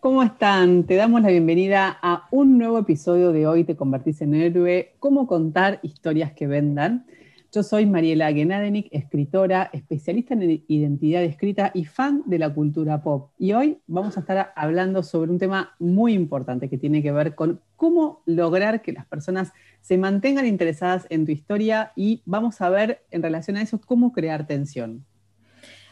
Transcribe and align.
¿Cómo 0.00 0.22
están? 0.22 0.84
Te 0.84 0.94
damos 0.94 1.22
la 1.22 1.28
bienvenida 1.28 1.98
a 2.00 2.28
un 2.30 2.56
nuevo 2.56 2.78
episodio 2.78 3.32
de 3.32 3.48
Hoy 3.48 3.64
te 3.64 3.74
convertís 3.74 4.22
en 4.22 4.32
héroe, 4.32 4.94
cómo 5.00 5.26
contar 5.26 5.80
historias 5.82 6.32
que 6.32 6.46
vendan. 6.46 7.04
Yo 7.50 7.64
soy 7.64 7.84
Mariela 7.84 8.32
Genadenik, 8.32 8.86
escritora, 8.92 9.68
especialista 9.72 10.34
en 10.34 10.62
identidad 10.68 11.24
escrita 11.24 11.72
y 11.74 11.84
fan 11.84 12.22
de 12.26 12.38
la 12.38 12.54
cultura 12.54 13.02
pop. 13.02 13.32
Y 13.38 13.54
hoy 13.54 13.78
vamos 13.88 14.16
a 14.16 14.20
estar 14.20 14.52
hablando 14.54 15.02
sobre 15.02 15.32
un 15.32 15.40
tema 15.40 15.74
muy 15.80 16.12
importante 16.12 16.68
que 16.68 16.78
tiene 16.78 17.02
que 17.02 17.10
ver 17.10 17.34
con 17.34 17.60
cómo 17.74 18.22
lograr 18.24 18.82
que 18.82 18.92
las 18.92 19.04
personas 19.04 19.52
se 19.80 19.98
mantengan 19.98 20.46
interesadas 20.46 21.08
en 21.10 21.26
tu 21.26 21.32
historia 21.32 21.90
y 21.96 22.22
vamos 22.24 22.60
a 22.60 22.70
ver 22.70 23.02
en 23.10 23.24
relación 23.24 23.56
a 23.56 23.62
eso 23.62 23.80
cómo 23.80 24.12
crear 24.12 24.46
tensión. 24.46 25.07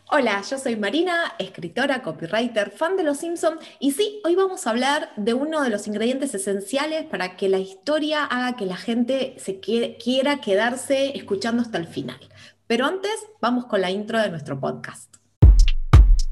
Hola, 0.09 0.41
yo 0.48 0.57
soy 0.57 0.77
Marina, 0.77 1.34
escritora, 1.41 2.00
copywriter, 2.00 2.70
fan 2.70 2.96
de 2.96 3.02
Los 3.02 3.18
Simpsons 3.18 3.59
y 3.80 3.91
sí, 3.91 4.20
hoy 4.25 4.36
vamos 4.36 4.64
a 4.64 4.70
hablar 4.70 5.11
de 5.16 5.34
uno 5.34 5.64
de 5.64 5.68
los 5.68 5.88
ingredientes 5.88 6.32
esenciales 6.32 7.05
para 7.06 7.37
que 7.37 7.48
la 7.48 7.59
historia 7.59 8.24
haga 8.24 8.55
que 8.55 8.66
la 8.66 8.77
gente 8.77 9.34
se 9.38 9.59
quiera 9.59 10.41
quedarse 10.41 11.16
escuchando 11.16 11.60
hasta 11.60 11.79
el 11.79 11.88
final. 11.88 12.20
Pero 12.69 12.87
antes, 12.87 13.10
vamos 13.41 13.66
con 13.66 13.80
la 13.80 13.91
intro 13.91 14.20
de 14.20 14.30
nuestro 14.30 14.60
podcast. 14.60 15.16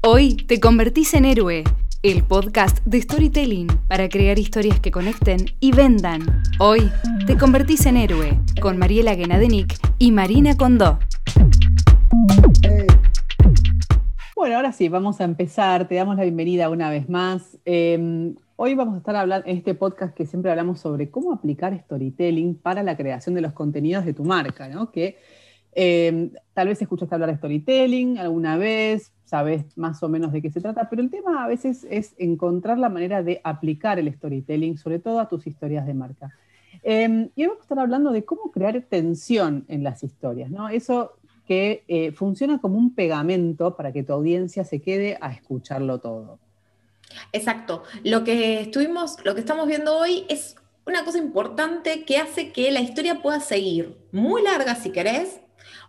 Hoy 0.01 0.37
te 0.37 0.61
convertís 0.61 1.13
en 1.13 1.25
héroe, 1.25 1.65
el 2.01 2.23
podcast 2.23 2.77
de 2.85 3.01
storytelling 3.01 3.67
para 3.89 4.07
crear 4.07 4.39
historias 4.39 4.79
que 4.79 4.91
conecten 4.91 5.47
y 5.59 5.73
vendan. 5.73 6.43
Hoy 6.59 6.89
te 7.27 7.37
convertís 7.37 7.85
en 7.87 7.97
héroe 7.97 8.39
con 8.61 8.77
Mariela 8.77 9.15
Genadenik 9.15 9.77
y 9.99 10.13
Marina 10.13 10.55
Condó. 10.55 10.97
Ahora 14.55 14.71
sí, 14.71 14.87
vamos 14.87 15.19
a 15.19 15.25
empezar. 15.25 15.85
Te 15.85 15.95
damos 15.95 16.15
la 16.15 16.23
bienvenida 16.23 16.69
una 16.69 16.89
vez 16.89 17.09
más. 17.09 17.57
Em, 17.65 18.35
hoy 18.55 18.73
vamos 18.73 18.95
a 18.95 18.99
estar 18.99 19.13
hablando 19.13 19.45
en 19.49 19.57
este 19.57 19.75
podcast 19.75 20.15
que 20.15 20.25
siempre 20.25 20.49
hablamos 20.49 20.79
sobre 20.79 21.09
cómo 21.09 21.33
aplicar 21.33 21.77
storytelling 21.77 22.55
para 22.55 22.81
la 22.81 22.95
creación 22.95 23.35
de 23.35 23.41
los 23.41 23.51
contenidos 23.51 24.05
de 24.05 24.13
tu 24.13 24.23
marca, 24.23 24.69
¿no? 24.69 24.91
Que 24.91 25.17
em, 25.73 26.31
tal 26.53 26.69
vez 26.69 26.81
escuchaste 26.81 27.13
hablar 27.13 27.31
de 27.31 27.35
storytelling 27.35 28.17
alguna 28.17 28.55
vez, 28.55 29.11
sabes 29.25 29.77
más 29.77 30.01
o 30.03 30.07
menos 30.07 30.31
de 30.31 30.41
qué 30.41 30.49
se 30.49 30.61
trata, 30.61 30.89
pero 30.89 31.01
el 31.01 31.09
tema 31.09 31.43
a 31.43 31.49
veces 31.49 31.85
es 31.89 32.15
encontrar 32.17 32.77
la 32.77 32.87
manera 32.87 33.23
de 33.23 33.41
aplicar 33.43 33.99
el 33.99 34.13
storytelling, 34.13 34.77
sobre 34.77 34.99
todo 34.99 35.19
a 35.19 35.27
tus 35.27 35.47
historias 35.47 35.85
de 35.85 35.95
marca. 35.95 36.31
Em, 36.81 37.29
y 37.35 37.41
hoy 37.41 37.47
vamos 37.47 37.59
a 37.59 37.63
estar 37.63 37.79
hablando 37.79 38.11
de 38.13 38.23
cómo 38.23 38.51
crear 38.51 38.81
tensión 38.87 39.65
en 39.67 39.83
las 39.83 40.01
historias, 40.01 40.49
¿no? 40.49 40.69
Eso 40.69 41.17
que 41.45 41.83
eh, 41.87 42.11
funciona 42.11 42.59
como 42.59 42.77
un 42.77 42.93
pegamento 42.93 43.75
para 43.75 43.91
que 43.91 44.03
tu 44.03 44.13
audiencia 44.13 44.63
se 44.63 44.81
quede 44.81 45.17
a 45.21 45.31
escucharlo 45.31 45.99
todo. 45.99 46.39
Exacto. 47.31 47.83
Lo 48.03 48.23
que 48.23 48.61
estuvimos, 48.61 49.17
lo 49.23 49.35
que 49.35 49.41
estamos 49.41 49.67
viendo 49.67 49.97
hoy 49.97 50.25
es 50.29 50.55
una 50.85 51.03
cosa 51.03 51.17
importante 51.17 52.03
que 52.03 52.17
hace 52.17 52.51
que 52.51 52.71
la 52.71 52.81
historia 52.81 53.21
pueda 53.21 53.39
seguir 53.39 53.97
muy 54.11 54.41
larga 54.43 54.75
si 54.75 54.91
querés, 54.91 55.39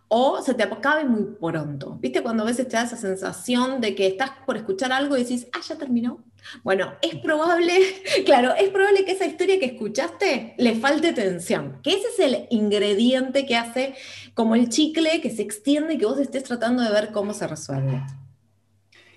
o 0.08 0.40
se 0.42 0.54
te 0.54 0.62
acabe 0.62 1.04
muy 1.04 1.24
pronto. 1.40 1.98
¿Viste 2.00 2.22
cuando 2.22 2.42
a 2.42 2.46
veces 2.46 2.68
te 2.68 2.76
da 2.76 2.84
esa 2.84 2.96
sensación 2.96 3.80
de 3.80 3.94
que 3.94 4.06
estás 4.06 4.30
por 4.44 4.56
escuchar 4.56 4.92
algo 4.92 5.16
y 5.16 5.22
decís, 5.22 5.48
ah, 5.52 5.60
ya 5.66 5.76
terminó? 5.76 6.20
Bueno, 6.62 6.92
es 7.02 7.16
probable, 7.16 7.72
claro, 8.24 8.54
es 8.54 8.68
probable 8.70 9.04
que 9.04 9.12
esa 9.12 9.26
historia 9.26 9.58
que 9.58 9.66
escuchaste 9.66 10.54
le 10.58 10.74
falte 10.76 11.12
tensión, 11.12 11.80
que 11.82 11.90
ese 11.90 12.06
es 12.08 12.20
el 12.20 12.46
ingrediente 12.50 13.46
que 13.46 13.56
hace 13.56 13.94
como 14.34 14.54
el 14.54 14.68
chicle 14.68 15.20
que 15.20 15.30
se 15.30 15.42
extiende 15.42 15.94
y 15.94 15.98
que 15.98 16.06
vos 16.06 16.18
estés 16.18 16.44
tratando 16.44 16.82
de 16.82 16.90
ver 16.90 17.10
cómo 17.10 17.34
se 17.34 17.48
resuelve. 17.48 18.02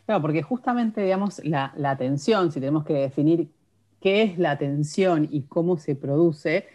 Claro, 0.06 0.24
porque 0.24 0.42
justamente, 0.42 1.02
digamos, 1.02 1.40
la, 1.44 1.72
la 1.78 1.96
tensión, 1.98 2.52
si 2.52 2.60
tenemos 2.60 2.84
que 2.84 2.94
definir 2.94 3.50
qué 4.02 4.24
es 4.24 4.40
la 4.40 4.58
tensión 4.58 5.28
y 5.30 5.44
cómo 5.44 5.78
se 5.78 5.96
produce, 5.96 6.68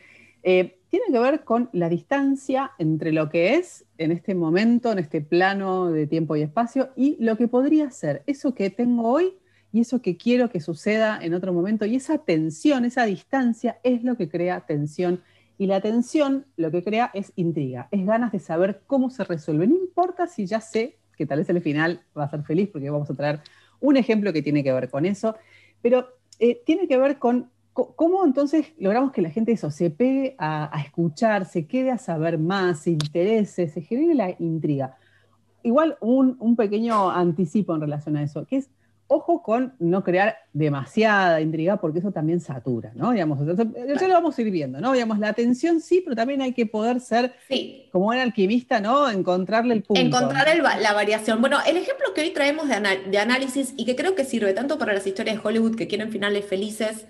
eh, 0.45 0.79
tiene 0.95 1.07
que 1.11 1.19
ver 1.19 1.43
con 1.43 1.71
la 1.73 1.89
distancia 1.89 2.71
entre 2.79 3.11
lo 3.11 3.29
que 3.29 3.55
es 3.55 3.85
en 3.99 4.13
este 4.13 4.33
momento, 4.37 4.93
en 4.93 5.01
este 5.01 5.21
plano 5.21 5.91
de 5.91 6.07
tiempo 6.07 6.37
y 6.37 6.43
espacio, 6.43 6.91
y 6.95 7.17
lo 7.19 7.37
que 7.37 7.49
podría 7.49 7.91
ser, 7.91 8.23
eso 8.29 8.55
que 8.55 8.71
tengo 8.71 9.09
hoy 9.09 9.35
y 9.73 9.81
eso 9.81 10.01
que 10.01 10.17
quiero 10.17 10.51
que 10.51 10.61
suceda 10.61 11.19
en 11.21 11.35
otro 11.35 11.53
momento. 11.53 11.85
Y 11.85 11.97
esa 11.97 12.19
tensión, 12.19 12.85
esa 12.85 13.07
distancia 13.07 13.81
es 13.83 14.05
lo 14.05 14.17
que 14.17 14.29
crea 14.29 14.61
tensión. 14.67 15.21
Y 15.59 15.67
la 15.67 15.81
tensión 15.81 16.47
lo 16.57 16.71
que 16.71 16.85
crea 16.85 17.11
es 17.13 17.33
intriga, 17.35 17.89
es 17.91 18.07
ganas 18.07 18.31
de 18.31 18.39
saber 18.39 18.83
cómo 18.87 19.11
se 19.11 19.25
resuelve. 19.25 19.67
No 19.67 19.75
importa 19.75 20.29
si 20.29 20.47
ya 20.47 20.61
sé 20.61 20.99
que 21.17 21.27
tal 21.27 21.41
vez 21.41 21.49
el 21.49 21.61
final 21.61 22.03
va 22.17 22.23
a 22.23 22.31
ser 22.31 22.45
feliz, 22.45 22.69
porque 22.73 22.89
vamos 22.89 23.11
a 23.11 23.15
traer 23.15 23.41
un 23.81 23.97
ejemplo 23.97 24.33
que 24.33 24.43
tiene 24.43 24.63
que 24.63 24.73
ver 24.73 24.89
con 24.89 25.07
eso, 25.07 25.35
pero 25.83 26.07
eh, 26.39 26.63
tiene 26.65 26.87
que 26.87 26.99
ver 26.99 27.19
con 27.19 27.51
¿Cómo 27.75 28.25
entonces 28.25 28.73
logramos 28.79 29.11
que 29.11 29.21
la 29.21 29.31
gente 29.31 29.51
eso, 29.51 29.69
se 29.69 29.91
pegue 29.91 30.37
a, 30.39 30.71
escuchar, 30.85 31.45
se 31.45 31.67
quede 31.67 31.91
a 31.91 31.99
saber 31.99 32.39
más, 32.39 32.83
se 32.83 32.91
interese, 32.93 33.69
se 33.69 33.81
genere 33.81 34.15
la 34.15 34.37
intriga? 34.39 34.97
Igual 35.65 35.99
un, 36.01 36.37
un 36.39 36.55
pequeño 36.55 37.11
anticipo 37.11 37.75
en 37.75 37.81
relación 37.81 38.17
a 38.17 38.23
eso, 38.23 38.47
que 38.47 38.59
es 38.59 38.71
ojo 39.07 39.43
con 39.43 39.75
no 39.79 40.03
crear 40.03 40.37
demasiada 40.53 41.41
intriga 41.41 41.77
porque 41.79 41.99
eso 41.99 42.13
también 42.13 42.41
satura, 42.41 42.93
¿no? 42.95 43.11
Digamos, 43.11 43.41
eso 43.41 44.09
lo 44.09 44.15
vamos 44.15 44.39
a 44.39 44.43
ir 44.43 44.51
viendo, 44.51 44.81
¿no? 44.81 44.93
Digamos, 44.93 45.19
la 45.19 45.29
atención 45.29 45.81
sí, 45.81 46.01
pero 46.03 46.15
también 46.15 46.41
hay 46.43 46.53
que 46.53 46.65
poder 46.65 47.01
ser 47.01 47.33
como 47.91 48.07
un 48.07 48.17
alquimista, 48.17 48.81
¿no? 48.81 49.11
Encontrarle 49.11 49.75
el 49.75 49.83
punto. 49.83 50.01
Encontrar 50.01 50.49
la 50.57 50.93
variación. 50.93 51.41
Bueno, 51.41 51.59
el 51.67 51.77
ejemplo 51.77 52.15
que 52.15 52.23
hoy 52.23 52.31
traemos 52.31 52.69
de, 52.69 53.19
análisis 53.19 53.75
y 53.77 53.85
que 53.85 53.97
creo 53.97 54.15
que 54.15 54.25
sirve 54.25 54.53
tanto 54.53 54.79
para 54.79 54.93
las 54.93 55.07
historias 55.07 55.37
de 55.37 55.49
Hollywood 55.49 55.77
que 55.77 55.89
quieren 55.89 56.11
finales 56.11 56.45
felices 56.45 57.07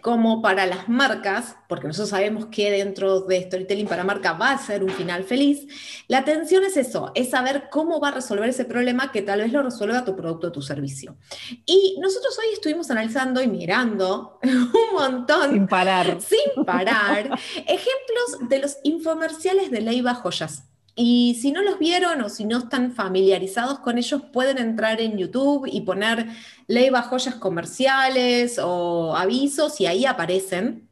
como 0.00 0.42
para 0.42 0.66
las 0.66 0.88
marcas, 0.88 1.56
porque 1.68 1.86
nosotros 1.86 2.10
sabemos 2.10 2.46
que 2.46 2.70
dentro 2.70 3.20
de 3.20 3.42
storytelling 3.42 3.86
para 3.86 4.04
marca 4.04 4.32
va 4.32 4.52
a 4.52 4.58
ser 4.58 4.82
un 4.82 4.90
final 4.90 5.24
feliz, 5.24 5.66
la 6.08 6.18
atención 6.18 6.64
es 6.64 6.76
eso, 6.76 7.12
es 7.14 7.30
saber 7.30 7.64
cómo 7.70 8.00
va 8.00 8.08
a 8.08 8.12
resolver 8.12 8.48
ese 8.48 8.64
problema 8.64 9.12
que 9.12 9.22
tal 9.22 9.40
vez 9.40 9.52
lo 9.52 9.62
resuelva 9.62 10.04
tu 10.04 10.16
producto 10.16 10.48
o 10.48 10.52
tu 10.52 10.62
servicio. 10.62 11.16
Y 11.64 11.96
nosotros 12.00 12.38
hoy 12.38 12.52
estuvimos 12.52 12.90
analizando 12.90 13.42
y 13.42 13.48
mirando 13.48 14.38
un 14.44 14.94
montón. 14.94 15.52
Sin 15.52 15.66
parar. 15.66 16.18
Sin 16.20 16.64
parar. 16.64 17.38
ejemplos 17.66 18.48
de 18.48 18.58
los 18.58 18.78
infomerciales 18.82 19.70
de 19.70 19.80
Leiva 19.80 20.14
Joyas. 20.14 20.64
Y 20.98 21.36
si 21.42 21.52
no 21.52 21.62
los 21.62 21.78
vieron 21.78 22.22
o 22.22 22.30
si 22.30 22.46
no 22.46 22.58
están 22.58 22.94
familiarizados 22.94 23.80
con 23.80 23.98
ellos, 23.98 24.22
pueden 24.32 24.56
entrar 24.56 25.00
en 25.02 25.18
YouTube 25.18 25.68
y 25.70 25.82
poner 25.82 26.26
Leiva 26.68 27.02
Joyas 27.02 27.34
comerciales 27.34 28.58
o 28.62 29.14
avisos 29.14 29.78
y 29.80 29.86
ahí 29.86 30.06
aparecen 30.06 30.85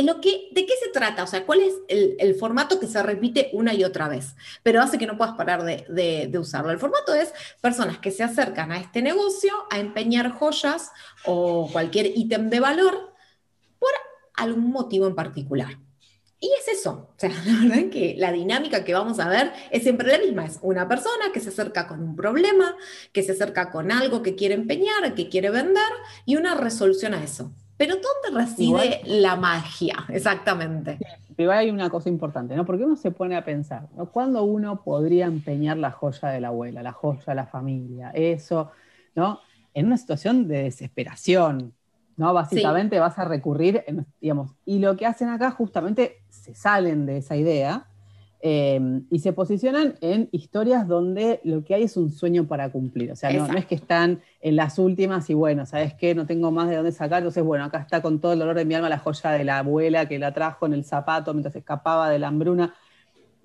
lo 0.00 0.20
que, 0.20 0.48
¿De 0.52 0.64
qué 0.64 0.72
se 0.82 0.90
trata? 0.90 1.22
O 1.22 1.26
sea, 1.26 1.44
¿cuál 1.44 1.60
es 1.60 1.74
el, 1.88 2.34
formato 2.34 2.80
que 2.80 2.86
se 2.86 3.02
repite 3.02 3.50
una 3.52 3.74
y 3.74 3.84
otra 3.84 4.08
vez? 4.08 4.34
Pero 4.62 4.80
hace 4.80 4.96
que 4.96 5.06
no 5.06 5.18
puedas 5.18 5.34
parar 5.34 5.62
de, 5.64 6.38
usarlo. 6.38 6.70
El 6.70 6.78
formato 6.78 7.14
es 7.14 7.32
personas 7.60 7.98
que 7.98 8.10
se 8.10 8.22
acercan 8.22 8.72
a 8.72 8.80
este 8.80 9.02
negocio 9.02 9.52
a 9.70 9.78
empeñar 9.78 10.32
joyas 10.32 10.90
o 11.26 11.68
cualquier 11.70 12.06
ítem 12.16 12.48
de 12.48 12.60
valor 12.60 13.12
por 13.78 13.90
algún 14.34 14.70
motivo 14.70 15.06
en 15.06 15.14
particular. 15.14 15.78
Y 16.40 16.50
es 16.58 16.66
eso, 16.66 17.10
o 17.14 17.14
sea, 17.16 17.30
la 17.46 17.68
verdad 17.68 17.90
que 17.90 18.16
la 18.18 18.32
dinámica 18.32 18.84
que 18.84 18.94
vamos 18.94 19.20
a 19.20 19.28
ver 19.28 19.52
es 19.70 19.84
siempre 19.84 20.10
la 20.10 20.18
misma, 20.18 20.46
es 20.46 20.58
una 20.62 20.88
persona 20.88 21.26
que 21.32 21.38
se 21.38 21.50
acerca 21.50 21.86
con 21.86 22.02
un 22.02 22.16
problema, 22.16 22.76
que 23.12 23.22
se 23.22 23.32
acerca 23.32 23.70
con 23.70 23.92
algo 23.92 24.22
que 24.22 24.34
quiere 24.34 24.54
empeñar, 24.54 25.14
que 25.14 25.28
quiere 25.28 25.50
vender 25.50 25.92
y 26.26 26.34
una 26.34 26.56
resolución 26.56 27.14
a 27.14 27.22
eso. 27.22 27.52
Pero 27.82 27.96
¿dónde 27.96 28.38
reside 28.38 29.00
la 29.06 29.34
magia? 29.34 30.04
Exactamente. 30.08 31.00
pero 31.34 31.50
hay 31.50 31.68
una 31.68 31.90
cosa 31.90 32.08
importante, 32.08 32.54
¿no? 32.54 32.64
Porque 32.64 32.84
uno 32.84 32.94
se 32.94 33.10
pone 33.10 33.34
a 33.34 33.44
pensar, 33.44 33.88
¿no? 33.96 34.06
¿Cuándo 34.06 34.44
uno 34.44 34.84
podría 34.84 35.26
empeñar 35.26 35.78
la 35.78 35.90
joya 35.90 36.28
de 36.28 36.40
la 36.40 36.48
abuela, 36.48 36.84
la 36.84 36.92
joya 36.92 37.24
de 37.26 37.34
la 37.34 37.46
familia? 37.46 38.12
Eso, 38.14 38.70
¿no? 39.16 39.40
En 39.74 39.86
una 39.86 39.96
situación 39.96 40.46
de 40.46 40.62
desesperación, 40.62 41.74
¿no? 42.16 42.32
Básicamente 42.32 43.00
vas 43.00 43.18
a 43.18 43.24
recurrir, 43.24 43.84
digamos, 44.20 44.52
y 44.64 44.78
lo 44.78 44.96
que 44.96 45.04
hacen 45.04 45.28
acá 45.30 45.50
justamente 45.50 46.22
se 46.28 46.54
salen 46.54 47.04
de 47.04 47.16
esa 47.16 47.34
idea 47.34 47.88
Em, 48.44 49.06
y 49.08 49.20
se 49.20 49.32
posicionan 49.32 49.94
en 50.00 50.28
historias 50.32 50.88
donde 50.88 51.40
lo 51.44 51.62
que 51.62 51.76
hay 51.76 51.84
es 51.84 51.96
un 51.96 52.10
sueño 52.10 52.48
para 52.48 52.72
cumplir. 52.72 53.12
O 53.12 53.14
sea, 53.14 53.32
no, 53.32 53.46
es 53.56 53.66
que 53.66 53.76
están 53.76 54.20
en 54.40 54.56
las 54.56 54.80
últimas 54.80 55.30
y 55.30 55.34
bueno, 55.34 55.64
¿sabes 55.64 55.94
qué? 55.94 56.12
No 56.16 56.26
tengo 56.26 56.50
más 56.50 56.68
de 56.68 56.74
dónde 56.74 56.90
sacar. 56.90 57.18
Entonces, 57.18 57.44
bueno, 57.44 57.64
acá 57.64 57.78
está 57.78 58.02
con 58.02 58.20
todo 58.20 58.32
el 58.32 58.40
dolor 58.40 58.56
de 58.56 58.64
mi 58.64 58.74
alma 58.74 58.88
la 58.88 58.98
joya 58.98 59.30
de 59.30 59.44
la 59.44 59.58
abuela 59.58 60.08
que 60.08 60.18
la 60.18 60.34
trajo 60.34 60.66
en 60.66 60.72
el 60.72 60.84
zapato 60.84 61.32
mientras 61.32 61.54
escapaba 61.54 62.10
de 62.10 62.18
la 62.18 62.26
hambruna. 62.26 62.74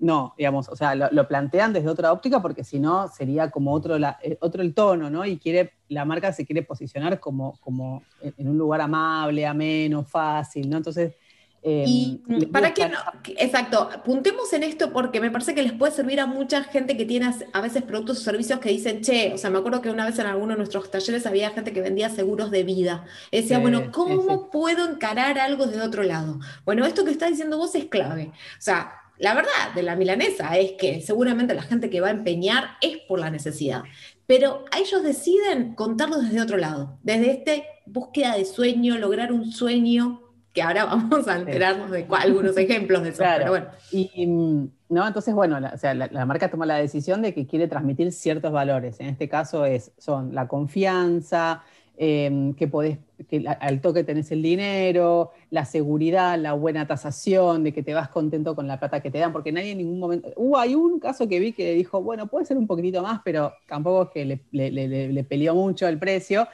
No, 0.00 0.34
digamos, 0.36 0.68
o 0.68 0.74
sea, 0.74 0.96
lo, 0.96 1.28
plantean 1.28 1.72
desde 1.72 1.88
otra 1.88 2.12
óptica 2.12 2.42
porque 2.42 2.64
si 2.64 2.80
no 2.80 3.06
sería 3.06 3.52
como 3.52 3.72
otro, 3.72 3.96
eh, 3.96 4.36
otro 4.40 4.62
el 4.62 4.74
tono, 4.74 5.10
¿no? 5.10 5.24
Y 5.24 5.38
quiere, 5.38 5.74
la 5.88 6.04
marca 6.04 6.32
se 6.32 6.44
quiere 6.44 6.62
posicionar 6.62 7.20
como, 7.20 7.56
como 7.60 8.02
en 8.20 8.48
un 8.48 8.58
lugar 8.58 8.80
amable, 8.80 9.46
ameno, 9.46 10.02
fácil, 10.02 10.68
¿no? 10.68 10.76
Entonces, 10.76 11.14
y 11.62 12.22
em, 12.28 12.52
para 12.52 12.72
que 12.72 12.88
no, 12.88 12.98
exacto, 13.36 13.90
puntemos 14.04 14.52
en 14.52 14.62
esto 14.62 14.92
porque 14.92 15.20
me 15.20 15.30
parece 15.30 15.54
que 15.54 15.62
les 15.62 15.72
puede 15.72 15.92
servir 15.92 16.20
a 16.20 16.26
mucha 16.26 16.62
gente 16.62 16.96
que 16.96 17.04
tiene 17.04 17.30
a 17.52 17.60
veces 17.60 17.82
productos 17.82 18.18
o 18.18 18.20
servicios 18.20 18.60
que 18.60 18.70
dicen, 18.70 19.00
che, 19.00 19.32
o 19.34 19.38
sea, 19.38 19.50
me 19.50 19.58
acuerdo 19.58 19.82
que 19.82 19.90
una 19.90 20.06
vez 20.06 20.18
en 20.18 20.26
alguno 20.26 20.52
de 20.52 20.58
nuestros 20.58 20.90
talleres 20.90 21.26
había 21.26 21.50
gente 21.50 21.72
que 21.72 21.82
vendía 21.82 22.10
seguros 22.10 22.50
de 22.50 22.62
vida. 22.62 23.04
Decía, 23.32 23.58
bueno, 23.58 23.90
¿cómo 23.90 24.50
puedo 24.50 24.88
encarar 24.88 25.38
algo 25.38 25.66
de 25.66 25.80
otro 25.80 26.04
lado? 26.04 26.38
Bueno, 26.64 26.86
esto 26.86 27.04
que 27.04 27.10
está 27.10 27.28
diciendo 27.28 27.58
vos 27.58 27.74
es 27.74 27.86
clave. 27.86 28.30
O 28.30 28.60
sea, 28.60 28.92
la 29.18 29.34
verdad 29.34 29.74
de 29.74 29.82
la 29.82 29.96
milanesa 29.96 30.56
es 30.56 30.72
que 30.72 31.00
seguramente 31.00 31.54
la 31.54 31.62
gente 31.62 31.90
que 31.90 32.00
va 32.00 32.08
a 32.08 32.12
empeñar 32.12 32.76
es 32.80 32.98
por 33.08 33.18
la 33.18 33.30
necesidad, 33.30 33.82
pero 34.26 34.64
ellos 34.78 35.02
deciden 35.02 35.74
contarlo 35.74 36.18
desde 36.18 36.40
otro 36.40 36.56
lado, 36.56 36.98
desde 37.02 37.32
este 37.32 37.64
búsqueda 37.86 38.36
de 38.36 38.44
sueño, 38.44 38.96
lograr 38.96 39.32
un 39.32 39.50
sueño 39.50 40.27
que 40.52 40.62
ahora 40.62 40.84
vamos 40.86 41.28
a 41.28 41.38
enterarnos 41.38 41.90
de 41.90 42.06
algunos 42.10 42.56
ejemplos 42.56 43.02
de 43.02 43.10
eso. 43.10 43.24
Pero 43.24 43.50
bueno. 43.50 43.66
Y, 43.92 44.26
mm, 44.26 44.70
¿no? 44.90 45.06
Entonces, 45.06 45.34
bueno, 45.34 45.60
la, 45.60 45.70
o 45.70 45.78
sea, 45.78 45.94
la, 45.94 46.26
marca 46.26 46.50
toma 46.50 46.66
la 46.66 46.76
decisión 46.76 47.22
de 47.22 47.34
que 47.34 47.46
quiere 47.46 47.68
transmitir 47.68 48.12
ciertos 48.12 48.52
valores. 48.52 49.00
En 49.00 49.06
este 49.06 49.28
caso 49.28 49.64
es, 49.64 49.92
son 49.98 50.34
la 50.34 50.48
confianza, 50.48 51.62
em, 51.96 52.54
que 52.54 52.68
podés, 52.68 52.98
que 53.28 53.44
al 53.60 53.80
toque 53.80 54.04
tenés 54.04 54.30
el 54.30 54.42
dinero, 54.42 55.32
la 55.50 55.64
seguridad, 55.64 56.38
la 56.38 56.52
buena 56.52 56.86
tasación, 56.86 57.64
de 57.64 57.72
que 57.72 57.82
te 57.82 57.92
vas 57.92 58.08
contento 58.08 58.54
con 58.54 58.68
la 58.68 58.78
plata 58.78 59.00
que 59.00 59.10
te 59.10 59.18
dan, 59.18 59.32
porque 59.32 59.52
nadie 59.52 59.72
en 59.72 59.78
ningún 59.78 59.98
momento... 59.98 60.28
Uh, 60.36 60.56
hay 60.56 60.74
un 60.74 61.00
caso 61.00 61.28
que 61.28 61.40
vi 61.40 61.52
que 61.52 61.74
dijo, 61.74 62.02
bueno, 62.02 62.28
puede 62.28 62.46
ser 62.46 62.56
un 62.56 62.66
poquitito 62.66 63.02
más, 63.02 63.20
pero 63.24 63.52
tampoco 63.66 64.04
es 64.04 64.10
que 64.10 64.24
le, 64.24 64.70
le, 64.70 65.12
le 65.12 65.24
peleó 65.24 65.54
mucho 65.54 65.88
el 65.88 65.98
precio. 65.98 66.46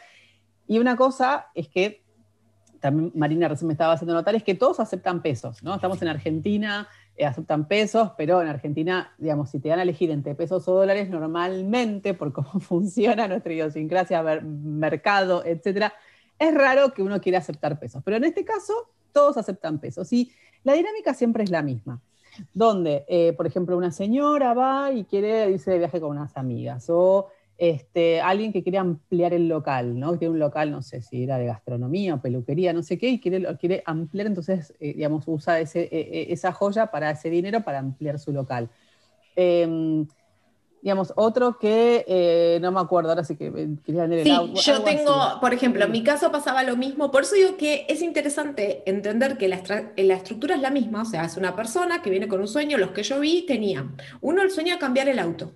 Y 0.66 0.78
una 0.78 0.96
cosa 0.96 1.48
es 1.54 1.68
que 1.68 2.03
también 2.84 3.12
Marina 3.14 3.48
recién 3.48 3.66
me 3.66 3.72
estaba 3.72 3.94
haciendo 3.94 4.12
notar, 4.12 4.34
es 4.34 4.42
que 4.42 4.54
todos 4.54 4.78
aceptan 4.78 5.22
pesos, 5.22 5.62
¿no? 5.62 5.74
Estamos 5.74 6.02
en 6.02 6.08
Argentina, 6.08 6.86
eh, 7.16 7.24
aceptan 7.24 7.66
pesos, 7.66 8.10
pero 8.18 8.42
en 8.42 8.48
Argentina, 8.48 9.10
digamos, 9.16 9.48
si 9.48 9.58
te 9.58 9.70
dan 9.70 9.78
a 9.78 9.84
elegir 9.84 10.10
entre 10.10 10.34
pesos 10.34 10.68
o 10.68 10.74
dólares, 10.74 11.08
normalmente, 11.08 12.12
por 12.12 12.34
cómo 12.34 12.50
funciona 12.60 13.26
nuestra 13.26 13.54
idiosincrasia, 13.54 14.22
mercado, 14.42 15.42
etcétera, 15.46 15.94
es 16.38 16.52
raro 16.52 16.92
que 16.92 17.02
uno 17.02 17.22
quiera 17.22 17.38
aceptar 17.38 17.78
pesos. 17.78 18.02
Pero 18.04 18.18
en 18.18 18.24
este 18.24 18.44
caso, 18.44 18.74
todos 19.12 19.38
aceptan 19.38 19.78
pesos. 19.78 20.12
Y 20.12 20.30
la 20.62 20.74
dinámica 20.74 21.14
siempre 21.14 21.42
es 21.42 21.50
la 21.50 21.62
misma. 21.62 22.02
Donde, 22.52 23.06
eh, 23.08 23.32
por 23.32 23.46
ejemplo, 23.46 23.78
una 23.78 23.92
señora 23.92 24.52
va 24.52 24.92
y 24.92 25.04
quiere 25.04 25.50
irse 25.50 25.70
de 25.70 25.78
viaje 25.78 26.02
con 26.02 26.10
unas 26.10 26.36
amigas, 26.36 26.84
o 26.90 27.30
este, 27.56 28.20
alguien 28.20 28.52
que 28.52 28.62
quiere 28.62 28.78
ampliar 28.78 29.32
el 29.32 29.48
local, 29.48 29.98
¿no? 29.98 30.18
Tiene 30.18 30.32
un 30.32 30.40
local, 30.40 30.70
no 30.70 30.82
sé 30.82 31.02
si 31.02 31.22
era 31.22 31.38
de 31.38 31.46
gastronomía 31.46 32.14
o 32.14 32.20
peluquería, 32.20 32.72
no 32.72 32.82
sé 32.82 32.98
qué, 32.98 33.08
y 33.08 33.20
quiere, 33.20 33.56
quiere 33.58 33.82
ampliar, 33.86 34.26
entonces, 34.26 34.74
eh, 34.80 34.94
digamos, 34.94 35.24
usa 35.26 35.60
ese, 35.60 35.82
e, 35.82 36.00
e, 36.00 36.32
esa 36.32 36.52
joya 36.52 36.88
para 36.88 37.10
ese 37.10 37.30
dinero 37.30 37.62
para 37.62 37.78
ampliar 37.78 38.18
su 38.18 38.32
local. 38.32 38.70
Em, 39.36 40.06
digamos, 40.82 41.14
otro 41.16 41.58
que 41.58 42.04
eh, 42.06 42.58
no 42.60 42.70
me 42.70 42.78
acuerdo, 42.78 43.08
ahora 43.08 43.24
sí 43.24 43.36
que 43.36 43.50
quería 43.86 44.06
leer 44.06 44.26
Sí, 44.26 44.52
yo 44.66 44.82
tengo, 44.82 45.14
por 45.40 45.54
ejemplo, 45.54 45.84
en 45.84 45.90
mi 45.90 46.02
caso 46.02 46.30
pasaba 46.30 46.62
lo 46.62 46.76
mismo, 46.76 47.10
por 47.10 47.22
eso 47.22 47.36
digo 47.36 47.56
que 47.56 47.86
es 47.88 48.02
interesante 48.02 48.82
entender 48.84 49.38
que 49.38 49.48
la, 49.48 49.62
la, 49.96 50.14
estructura 50.14 50.56
es 50.56 50.60
la 50.60 50.70
misma, 50.70 51.00
o 51.00 51.04
sea, 51.06 51.24
es 51.24 51.38
una 51.38 51.56
persona 51.56 52.02
que 52.02 52.10
viene 52.10 52.28
con 52.28 52.40
un 52.40 52.48
sueño, 52.48 52.76
los 52.76 52.90
que 52.90 53.02
yo 53.02 53.18
vi 53.18 53.46
tenían, 53.46 53.96
uno 54.20 54.42
el 54.42 54.50
sueño 54.50 54.74
de 54.74 54.78
cambiar 54.78 55.08
el 55.08 55.20
auto, 55.20 55.54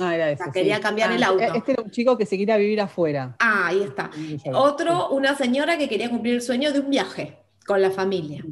Ah, 0.00 0.14
era 0.14 0.30
eso, 0.30 0.44
quería 0.52 0.80
cambiar 0.80 1.12
el 1.12 1.22
ah, 1.22 1.28
auto. 1.28 1.42
Este 1.54 1.72
era 1.72 1.82
un 1.82 1.90
chico 1.90 2.18
que 2.18 2.26
se 2.26 2.36
quería 2.36 2.56
vivir 2.56 2.80
afuera. 2.80 3.36
Ah, 3.38 3.68
ahí 3.68 3.82
está. 3.82 4.10
Otro, 4.52 5.08
una 5.08 5.34
señora 5.34 5.78
que 5.78 5.88
quería 5.88 6.10
cumplir 6.10 6.34
el 6.34 6.42
sueño 6.42 6.72
de 6.72 6.80
un 6.80 6.90
viaje 6.90 7.45
con 7.66 7.82
la 7.82 7.90
familia. 7.90 8.44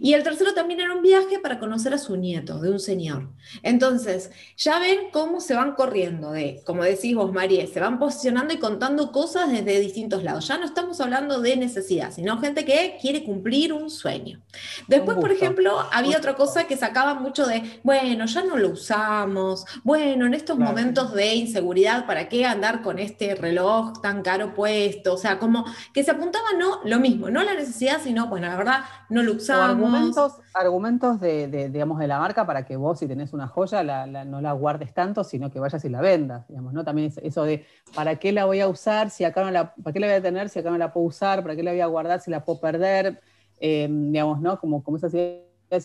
Y 0.00 0.14
el 0.14 0.22
tercero 0.22 0.54
también 0.54 0.80
era 0.80 0.94
un 0.94 1.02
viaje 1.02 1.38
para 1.38 1.58
conocer 1.58 1.92
a 1.92 1.98
su 1.98 2.16
nieto, 2.16 2.58
de 2.58 2.70
un 2.70 2.80
señor. 2.80 3.28
Entonces, 3.62 4.30
ya 4.56 4.78
ven 4.78 5.10
cómo 5.12 5.40
se 5.40 5.54
van 5.54 5.74
corriendo 5.74 6.32
de, 6.32 6.62
como 6.64 6.82
decís 6.82 7.14
vos, 7.14 7.32
María, 7.32 7.66
se 7.66 7.80
van 7.80 7.98
posicionando 7.98 8.54
y 8.54 8.58
contando 8.58 9.12
cosas 9.12 9.50
desde 9.50 9.80
distintos 9.80 10.24
lados. 10.24 10.48
Ya 10.48 10.58
no 10.58 10.64
estamos 10.64 11.00
hablando 11.00 11.40
de 11.40 11.56
necesidad, 11.56 12.12
sino 12.12 12.38
gente 12.38 12.64
que 12.64 12.96
quiere 13.00 13.24
cumplir 13.24 13.72
un 13.72 13.90
sueño. 13.90 14.40
Después, 14.88 15.18
por 15.18 15.30
ejemplo, 15.30 15.78
había 15.92 16.16
otra 16.16 16.34
cosa 16.34 16.66
que 16.66 16.76
sacaba 16.76 17.14
mucho 17.14 17.46
de, 17.46 17.80
bueno, 17.82 18.24
ya 18.26 18.44
no 18.44 18.56
lo 18.56 18.70
usamos, 18.70 19.66
bueno, 19.82 20.26
en 20.26 20.34
estos 20.34 20.58
momentos 20.58 21.12
de 21.12 21.34
inseguridad, 21.34 22.06
¿para 22.06 22.28
qué 22.28 22.46
andar 22.46 22.82
con 22.82 22.98
este 22.98 23.34
reloj 23.34 24.00
tan 24.00 24.22
caro 24.22 24.54
puesto? 24.54 25.14
O 25.14 25.18
sea, 25.18 25.38
como 25.38 25.64
que 25.92 26.02
se 26.02 26.12
apuntaba 26.12 26.54
no 26.58 26.80
lo 26.84 26.98
mismo, 26.98 27.30
no 27.30 27.42
la 27.42 27.54
necesidad, 27.54 28.00
sino, 28.02 28.28
bueno, 28.28 28.53
la 28.54 28.58
verdad 28.58 28.84
no 29.08 29.22
lo 29.22 29.32
usamos. 29.32 29.70
argumentos, 29.70 30.40
argumentos 30.54 31.20
de, 31.20 31.68
digamos, 31.70 31.98
de 31.98 32.06
la 32.06 32.18
marca 32.18 32.46
para 32.46 32.64
que 32.64 32.76
vos, 32.76 32.98
si 32.98 33.08
tenés 33.08 33.32
una 33.32 33.48
joya, 33.48 33.82
no 34.06 34.40
la 34.40 34.52
guardes 34.52 34.94
tanto, 34.94 35.24
sino 35.24 35.50
que 35.50 35.58
vayas 35.58 35.84
y 35.84 35.88
la 35.88 36.00
vendas, 36.00 36.46
digamos, 36.48 36.72
¿no? 36.72 36.84
También 36.84 37.12
eso 37.22 37.44
de, 37.44 37.66
¿para 37.94 38.16
qué 38.16 38.32
la 38.32 38.44
voy 38.44 38.60
a 38.60 38.68
usar 38.68 39.10
si 39.10 39.24
acá 39.24 39.42
no 39.42 39.50
la, 39.50 39.74
para 39.74 39.92
qué 39.92 40.00
la 40.00 40.06
voy 40.06 40.16
a 40.16 40.22
tener 40.22 40.48
si 40.48 40.58
acá 40.60 40.70
no 40.70 40.78
la 40.78 40.92
puedo 40.92 41.06
usar? 41.06 41.42
¿Para 41.42 41.56
qué 41.56 41.62
la 41.62 41.72
voy 41.72 41.80
a 41.80 41.86
guardar 41.86 42.20
si 42.20 42.30
la 42.30 42.44
puedo 42.44 42.60
perder? 42.60 43.20
Eh, 43.60 43.88
digamos, 43.90 44.40
¿no? 44.40 44.58
Como, 44.58 44.82
como 44.82 44.96
esas 44.96 45.12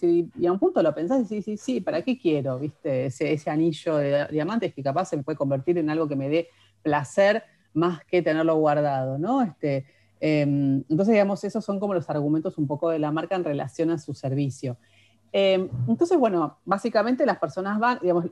y 0.04 0.46
a 0.46 0.52
un 0.52 0.60
punto 0.60 0.84
lo 0.84 0.94
pensás 0.94 1.22
y 1.22 1.26
sí, 1.26 1.42
sí, 1.42 1.58
sí, 1.58 1.82
¿para 1.82 2.04
qué 2.04 2.20
quiero? 2.20 2.60
¿Viste? 2.60 3.08
Ese, 3.08 3.34
ese 3.34 3.50
anillo 3.50 3.98
de 3.98 4.28
diamantes 4.28 4.74
que 4.74 4.84
capaz 4.84 5.06
se 5.06 5.18
me 5.18 5.24
puede 5.24 5.38
convertir 5.38 5.78
en 5.80 5.90
algo 5.90 6.08
que 6.08 6.16
me 6.16 6.30
dé 6.30 6.50
placer 6.84 7.44
más 7.74 8.04
que 8.06 8.22
tenerlo 8.22 8.56
guardado, 8.58 9.18
¿no? 9.18 9.42
Este, 9.42 9.86
Em, 10.20 10.84
entonces, 10.90 11.14
digamos, 11.14 11.44
esos 11.44 11.64
son 11.64 11.80
como 11.80 11.94
los 11.94 12.10
argumentos 12.10 12.58
un 12.58 12.68
poco 12.68 12.90
de 12.90 13.00
la 13.00 13.12
marca 13.12 13.36
en 13.36 13.44
relación 13.44 13.90
a 13.90 13.98
su 13.98 14.14
servicio. 14.14 14.78
Em, 15.32 15.70
entonces, 15.88 16.18
bueno, 16.18 16.58
básicamente 16.66 17.26
las 17.26 17.38
personas 17.38 17.80
van, 17.80 18.00
digamos, 18.02 18.26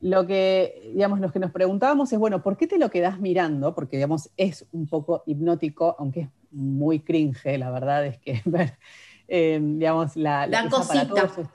lo 0.00 0.26
que, 0.26 0.90
digamos, 0.94 1.20
los 1.20 1.32
que 1.32 1.38
nos 1.38 1.52
preguntábamos 1.52 2.12
es, 2.12 2.18
bueno, 2.18 2.42
¿por 2.42 2.56
qué 2.56 2.66
te 2.66 2.78
lo 2.78 2.90
quedas 2.90 3.20
mirando? 3.20 3.74
Porque, 3.74 3.96
digamos, 3.96 4.30
es 4.36 4.66
un 4.72 4.86
poco 4.86 5.22
hipnótico, 5.26 5.94
aunque 5.98 6.20
es 6.22 6.28
muy 6.50 7.00
cringe, 7.00 7.58
la 7.58 7.70
verdad 7.70 8.06
es 8.06 8.18
que 8.18 8.40
ver, 8.46 8.78
em, 9.28 9.78
digamos, 9.78 10.16
la, 10.16 10.46
la 10.46 10.60
aparatoso, 10.60 11.48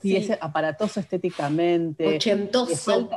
sí. 0.00 0.16
es 0.16 0.30
aparatoso 0.40 1.00
estéticamente. 1.00 2.16
Ochentoso. 2.16 3.08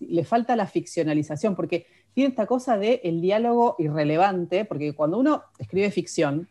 Le 0.00 0.24
falta 0.24 0.56
la 0.56 0.66
ficcionalización, 0.66 1.54
porque 1.54 1.86
tiene 2.14 2.30
esta 2.30 2.46
cosa 2.46 2.78
de 2.78 3.00
el 3.04 3.20
diálogo 3.20 3.76
irrelevante, 3.78 4.64
porque 4.64 4.94
cuando 4.94 5.18
uno 5.18 5.44
escribe 5.58 5.90
ficción 5.90 6.48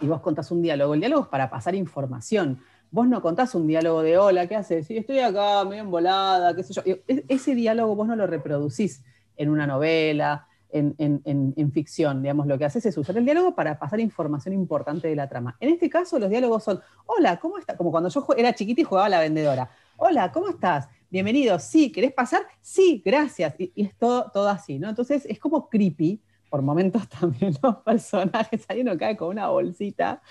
y 0.00 0.06
vos 0.06 0.20
contás 0.20 0.50
un 0.50 0.62
diálogo, 0.62 0.94
el 0.94 1.00
diálogo 1.00 1.22
es 1.22 1.28
para 1.28 1.50
pasar 1.50 1.74
información. 1.74 2.60
Vos 2.90 3.08
no 3.08 3.20
contás 3.20 3.54
un 3.54 3.66
diálogo 3.66 4.02
de 4.02 4.16
hola, 4.16 4.46
¿qué 4.46 4.56
haces? 4.56 4.86
Sí, 4.86 4.96
estoy 4.96 5.18
acá, 5.18 5.64
medio 5.64 5.82
embolada, 5.82 6.54
qué 6.54 6.62
sé 6.62 6.74
yo. 6.74 6.82
ese 7.06 7.54
diálogo 7.54 7.94
vos 7.96 8.06
no 8.06 8.16
lo 8.16 8.26
reproducís 8.26 9.04
en 9.36 9.50
una 9.50 9.66
novela, 9.66 10.46
en, 10.70 10.94
en, 11.24 11.72
ficción, 11.72 12.22
digamos, 12.22 12.46
lo 12.46 12.58
que 12.58 12.64
haces 12.64 12.84
es 12.84 12.96
usar 12.98 13.16
el 13.16 13.24
diálogo 13.24 13.54
para 13.54 13.78
pasar 13.78 14.00
información 14.00 14.54
importante 14.54 15.08
de 15.08 15.16
la 15.16 15.28
trama. 15.28 15.56
En 15.60 15.70
este 15.70 15.88
caso, 15.88 16.18
los 16.18 16.28
diálogos 16.28 16.64
son, 16.64 16.80
hola, 17.06 17.38
¿cómo 17.38 17.58
estás? 17.58 17.76
Como 17.76 17.90
cuando 17.90 18.10
yo 18.10 18.26
era 18.36 18.54
chiquita 18.54 18.82
y 18.82 18.84
jugaba 18.84 19.06
a 19.06 19.10
la 19.10 19.20
vendedora. 19.20 19.70
Hola, 19.96 20.30
¿cómo 20.30 20.50
estás? 20.50 20.88
Bienvenido, 21.10 21.58
sí, 21.58 21.90
¿querés 21.90 22.12
pasar? 22.12 22.42
Sí, 22.60 23.02
gracias. 23.04 23.54
Y, 23.58 23.72
es 23.76 23.96
todo, 23.96 24.30
todo 24.32 24.48
así, 24.48 24.78
¿no? 24.78 24.88
Entonces 24.88 25.24
es 25.26 25.38
como 25.38 25.68
creepy, 25.68 26.20
por 26.50 26.62
momentos 26.62 27.08
también 27.20 27.54
los 27.62 27.76
personajes, 27.76 28.64
ahí 28.68 28.80
uno 28.80 28.96
cae 28.96 29.16
con 29.16 29.28
una 29.28 29.48
bolsita 29.48 30.22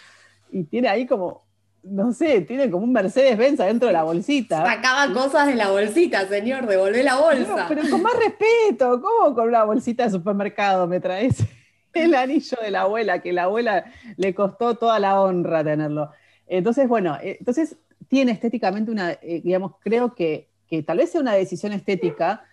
y 0.51 0.63
tiene 0.63 0.87
ahí 0.87 1.05
como, 1.05 1.45
no 1.83 2.11
sé, 2.11 2.41
tiene 2.41 2.69
como 2.69 2.85
un 2.85 2.93
Mercedes-Benz 2.93 3.59
adentro 3.59 3.87
de 3.87 3.93
la 3.93 4.03
bolsita. 4.03 4.65
Sacaba 4.65 5.13
cosas 5.13 5.47
de 5.47 5.55
la 5.55 5.69
bolsita, 5.71 6.27
señor, 6.27 6.67
devolvé 6.67 7.03
la 7.03 7.17
bolsa. 7.17 7.65
pero 7.67 7.83
con 7.89 8.01
más 8.01 8.13
respeto, 8.15 9.01
¿cómo 9.01 9.35
con 9.35 9.47
una 9.47 9.63
bolsita 9.63 10.05
de 10.05 10.11
supermercado 10.11 10.87
me 10.87 10.99
traes 10.99 11.37
el 11.93 12.13
anillo 12.13 12.57
de 12.61 12.71
la 12.71 12.81
abuela, 12.81 13.21
que 13.21 13.33
la 13.33 13.43
abuela 13.43 13.85
le 14.15 14.33
costó 14.33 14.75
toda 14.75 14.99
la 14.99 15.19
honra 15.21 15.63
tenerlo? 15.63 16.11
Entonces, 16.45 16.87
bueno, 16.87 17.17
eh, 17.21 17.37
entonces 17.39 17.77
tiene 18.07 18.31
estéticamente 18.31 18.89
una, 18.89 19.11
eh, 19.11 19.41
digamos, 19.43 19.73
creo 19.81 20.15
que 20.15 20.47
que 20.67 20.83
tal 20.83 20.97
vez 20.97 21.11
sea 21.11 21.21
una 21.21 21.33
decisión 21.33 21.73
estética, 21.73 22.43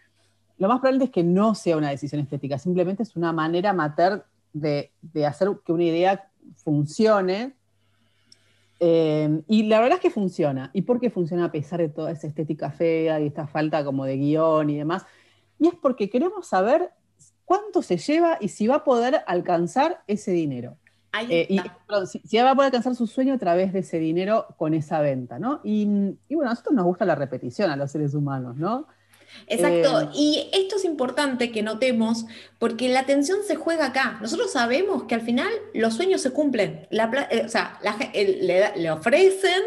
lo 0.58 0.68
más 0.68 0.80
probable 0.80 1.04
es 1.04 1.10
que 1.10 1.24
no 1.24 1.54
sea 1.54 1.76
una 1.76 1.90
decisión 1.90 2.20
estética, 2.20 2.58
simplemente 2.58 3.02
es 3.02 3.16
una 3.16 3.32
manera 3.32 3.70
amateur 3.70 4.24
de, 4.52 4.92
hacer 5.26 5.48
que 5.64 5.72
una 5.72 5.84
idea 5.84 6.30
funcione. 6.56 7.54
Eh, 8.80 9.42
y 9.48 9.64
la 9.64 9.80
verdad 9.80 9.96
es 9.96 10.02
que 10.02 10.10
funciona. 10.10 10.70
¿Y 10.72 10.82
por 10.82 11.00
qué 11.00 11.10
funciona 11.10 11.46
a 11.46 11.52
pesar 11.52 11.80
de 11.80 11.88
toda 11.88 12.12
esa 12.12 12.26
estética 12.26 12.70
fea 12.70 13.20
y 13.20 13.26
esta 13.26 13.46
falta 13.46 13.84
como 13.84 14.04
de 14.04 14.16
guion 14.16 14.70
y 14.70 14.76
demás? 14.76 15.04
Y 15.58 15.68
es 15.68 15.74
porque 15.74 16.10
queremos 16.10 16.46
saber 16.46 16.90
cuánto 17.44 17.82
se 17.82 17.96
lleva 17.96 18.38
y 18.40 18.48
si 18.48 18.66
va 18.66 18.76
a 18.76 18.84
poder 18.84 19.22
alcanzar 19.26 20.02
ese 20.06 20.32
dinero. 20.32 20.76
Eh, 21.28 21.46
y 21.48 21.60
si, 22.24 22.38
va 22.38 22.50
a 22.50 22.54
poder 22.54 22.66
alcanzar 22.66 22.94
su 22.94 23.06
sueño 23.06 23.34
a 23.34 23.38
través 23.38 23.72
de 23.72 23.80
ese 23.80 23.98
dinero 23.98 24.46
con 24.56 24.74
esa 24.74 25.00
venta, 25.00 25.38
¿no? 25.38 25.60
Y, 25.62 25.84
bueno, 26.30 26.50
a 26.50 26.54
nosotros 26.54 26.74
nos 26.74 26.84
gusta 26.84 27.04
la 27.04 27.14
repetición 27.14 27.70
a 27.70 27.76
los 27.76 27.90
seres 27.90 28.14
humanos, 28.14 28.56
¿no? 28.56 28.86
Exacto, 29.46 30.00
eh, 30.00 30.08
y 30.14 30.50
esto 30.52 30.76
es 30.76 30.84
importante 30.84 31.50
que 31.50 31.62
notemos 31.62 32.26
porque 32.58 32.88
la 32.88 33.00
atención 33.00 33.38
se 33.46 33.56
juega 33.56 33.86
acá. 33.86 34.18
Nosotros 34.20 34.52
sabemos 34.52 35.04
que 35.04 35.14
al 35.16 35.22
final 35.22 35.48
los 35.72 35.94
sueños 35.94 36.20
se 36.20 36.30
cumplen. 36.30 36.86
La, 36.90 37.10
eh, 37.30 37.42
o 37.44 37.48
sea, 37.48 37.78
le, 38.14 38.90
ofrecen 38.90 39.62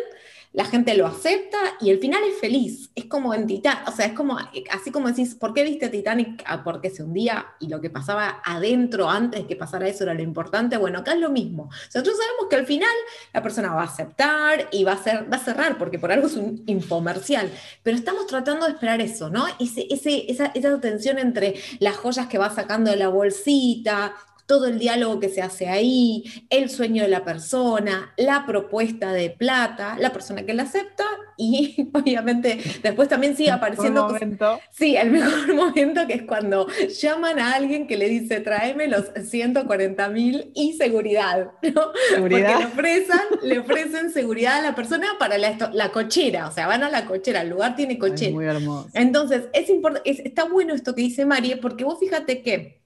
la 0.57 0.65
gente 0.65 0.97
lo 0.97 1.05
acepta 1.05 1.59
y 1.79 1.91
el 1.91 1.99
final 1.99 2.23
es 2.23 2.39
feliz. 2.39 2.89
Es 2.95 3.05
como 3.05 3.35
en 3.35 3.45
Titanic, 3.45 3.87
o 3.87 3.91
sea, 3.91 4.07
es 4.07 4.13
como, 4.13 4.39
así 4.71 4.89
como 4.89 5.07
decís, 5.07 5.35
¿por 5.35 5.53
qué 5.53 5.63
viste 5.63 5.87
Titanic? 5.87 6.41
Ah, 6.47 6.63
porque 6.63 6.89
se 6.89 7.03
hundía 7.03 7.45
y 7.59 7.67
lo 7.67 7.79
que 7.79 7.91
pasaba 7.91 8.41
adentro 8.43 9.07
antes 9.07 9.45
que 9.45 9.55
pasara 9.55 9.87
eso 9.87 10.03
era 10.03 10.15
lo 10.15 10.23
importante. 10.23 10.75
Bueno, 10.77 10.97
acá 10.97 11.13
es 11.13 11.19
lo 11.19 11.29
mismo. 11.29 11.69
Nosotros 11.93 12.17
sabemos 12.17 12.47
que 12.49 12.55
al 12.55 12.65
final 12.65 12.89
la 13.33 13.43
persona 13.43 13.71
va 13.75 13.81
a 13.81 13.85
aceptar 13.85 14.67
y 14.71 14.83
va 14.83 14.93
a, 14.93 14.97
ser, 14.97 15.31
va 15.31 15.37
a 15.37 15.45
cerrar, 15.45 15.77
porque 15.77 15.99
por 15.99 16.11
algo 16.11 16.25
es 16.25 16.35
un 16.35 16.63
infomercial. 16.65 17.51
Pero 17.83 17.95
estamos 17.95 18.25
tratando 18.25 18.65
de 18.65 18.71
esperar 18.71 18.99
eso, 18.99 19.29
¿no? 19.29 19.45
Ese, 19.59 19.85
ese, 19.91 20.25
esa, 20.31 20.47
esa 20.55 20.81
tensión 20.81 21.19
entre 21.19 21.53
las 21.79 21.97
joyas 21.97 22.25
que 22.25 22.39
va 22.39 22.49
sacando 22.49 22.89
de 22.89 22.97
la 22.97 23.09
bolsita, 23.09 24.15
todo 24.47 24.65
el 24.67 24.79
diálogo 24.79 25.19
que 25.19 25.27
se 25.27 25.41
hace 25.41 25.67
ahí, 25.67 26.23
el 26.49 26.69
sueño 26.69 27.03
de 27.03 27.09
la 27.09 27.25
persona, 27.25 28.13
la 28.15 28.45
propuesta 28.45 29.11
de 29.11 29.29
plata, 29.29 29.97
la 29.99 30.13
persona 30.13 30.45
que 30.45 30.53
la 30.53 30.63
acepta 30.63 31.03
y 31.35 31.89
obviamente 31.93 32.57
después 32.81 33.09
también 33.09 33.35
sigue 33.35 33.51
apareciendo... 33.51 34.07
Momento. 34.07 34.59
Sí, 34.71 34.95
el 34.95 35.11
mejor 35.11 35.53
momento 35.53 36.07
que 36.07 36.13
es 36.13 36.21
cuando 36.23 36.65
llaman 37.01 37.39
a 37.39 37.55
alguien 37.55 37.87
que 37.87 37.97
le 37.97 38.07
dice 38.07 38.39
tráeme 38.39 38.87
los 38.87 39.11
140 39.21 40.09
mil 40.09 40.49
y 40.55 40.73
seguridad, 40.73 41.51
¿no? 41.61 41.91
¿Seguridad? 42.09 42.53
Porque 42.53 42.59
le 42.59 42.65
ofrecen, 42.65 43.19
le 43.43 43.59
ofrecen 43.59 44.11
seguridad 44.11 44.59
a 44.59 44.61
la 44.61 44.75
persona 44.75 45.07
para 45.19 45.37
la, 45.37 45.57
la, 45.73 45.91
cochera, 45.91 46.47
o 46.47 46.51
sea, 46.51 46.67
van 46.67 46.83
a 46.83 46.89
la 46.89 47.05
cochera, 47.05 47.41
el 47.41 47.49
lugar 47.49 47.75
tiene 47.75 47.99
cochera. 47.99 48.31
muy 48.31 48.45
hermoso. 48.45 48.89
Entonces, 48.93 49.49
es, 49.51 49.69
es 50.05 50.19
está 50.19 50.45
bueno 50.45 50.73
esto 50.73 50.95
que 50.95 51.01
dice 51.01 51.25
María, 51.25 51.59
porque 51.59 51.83
vos 51.83 51.99
fíjate 51.99 52.41
que 52.41 52.77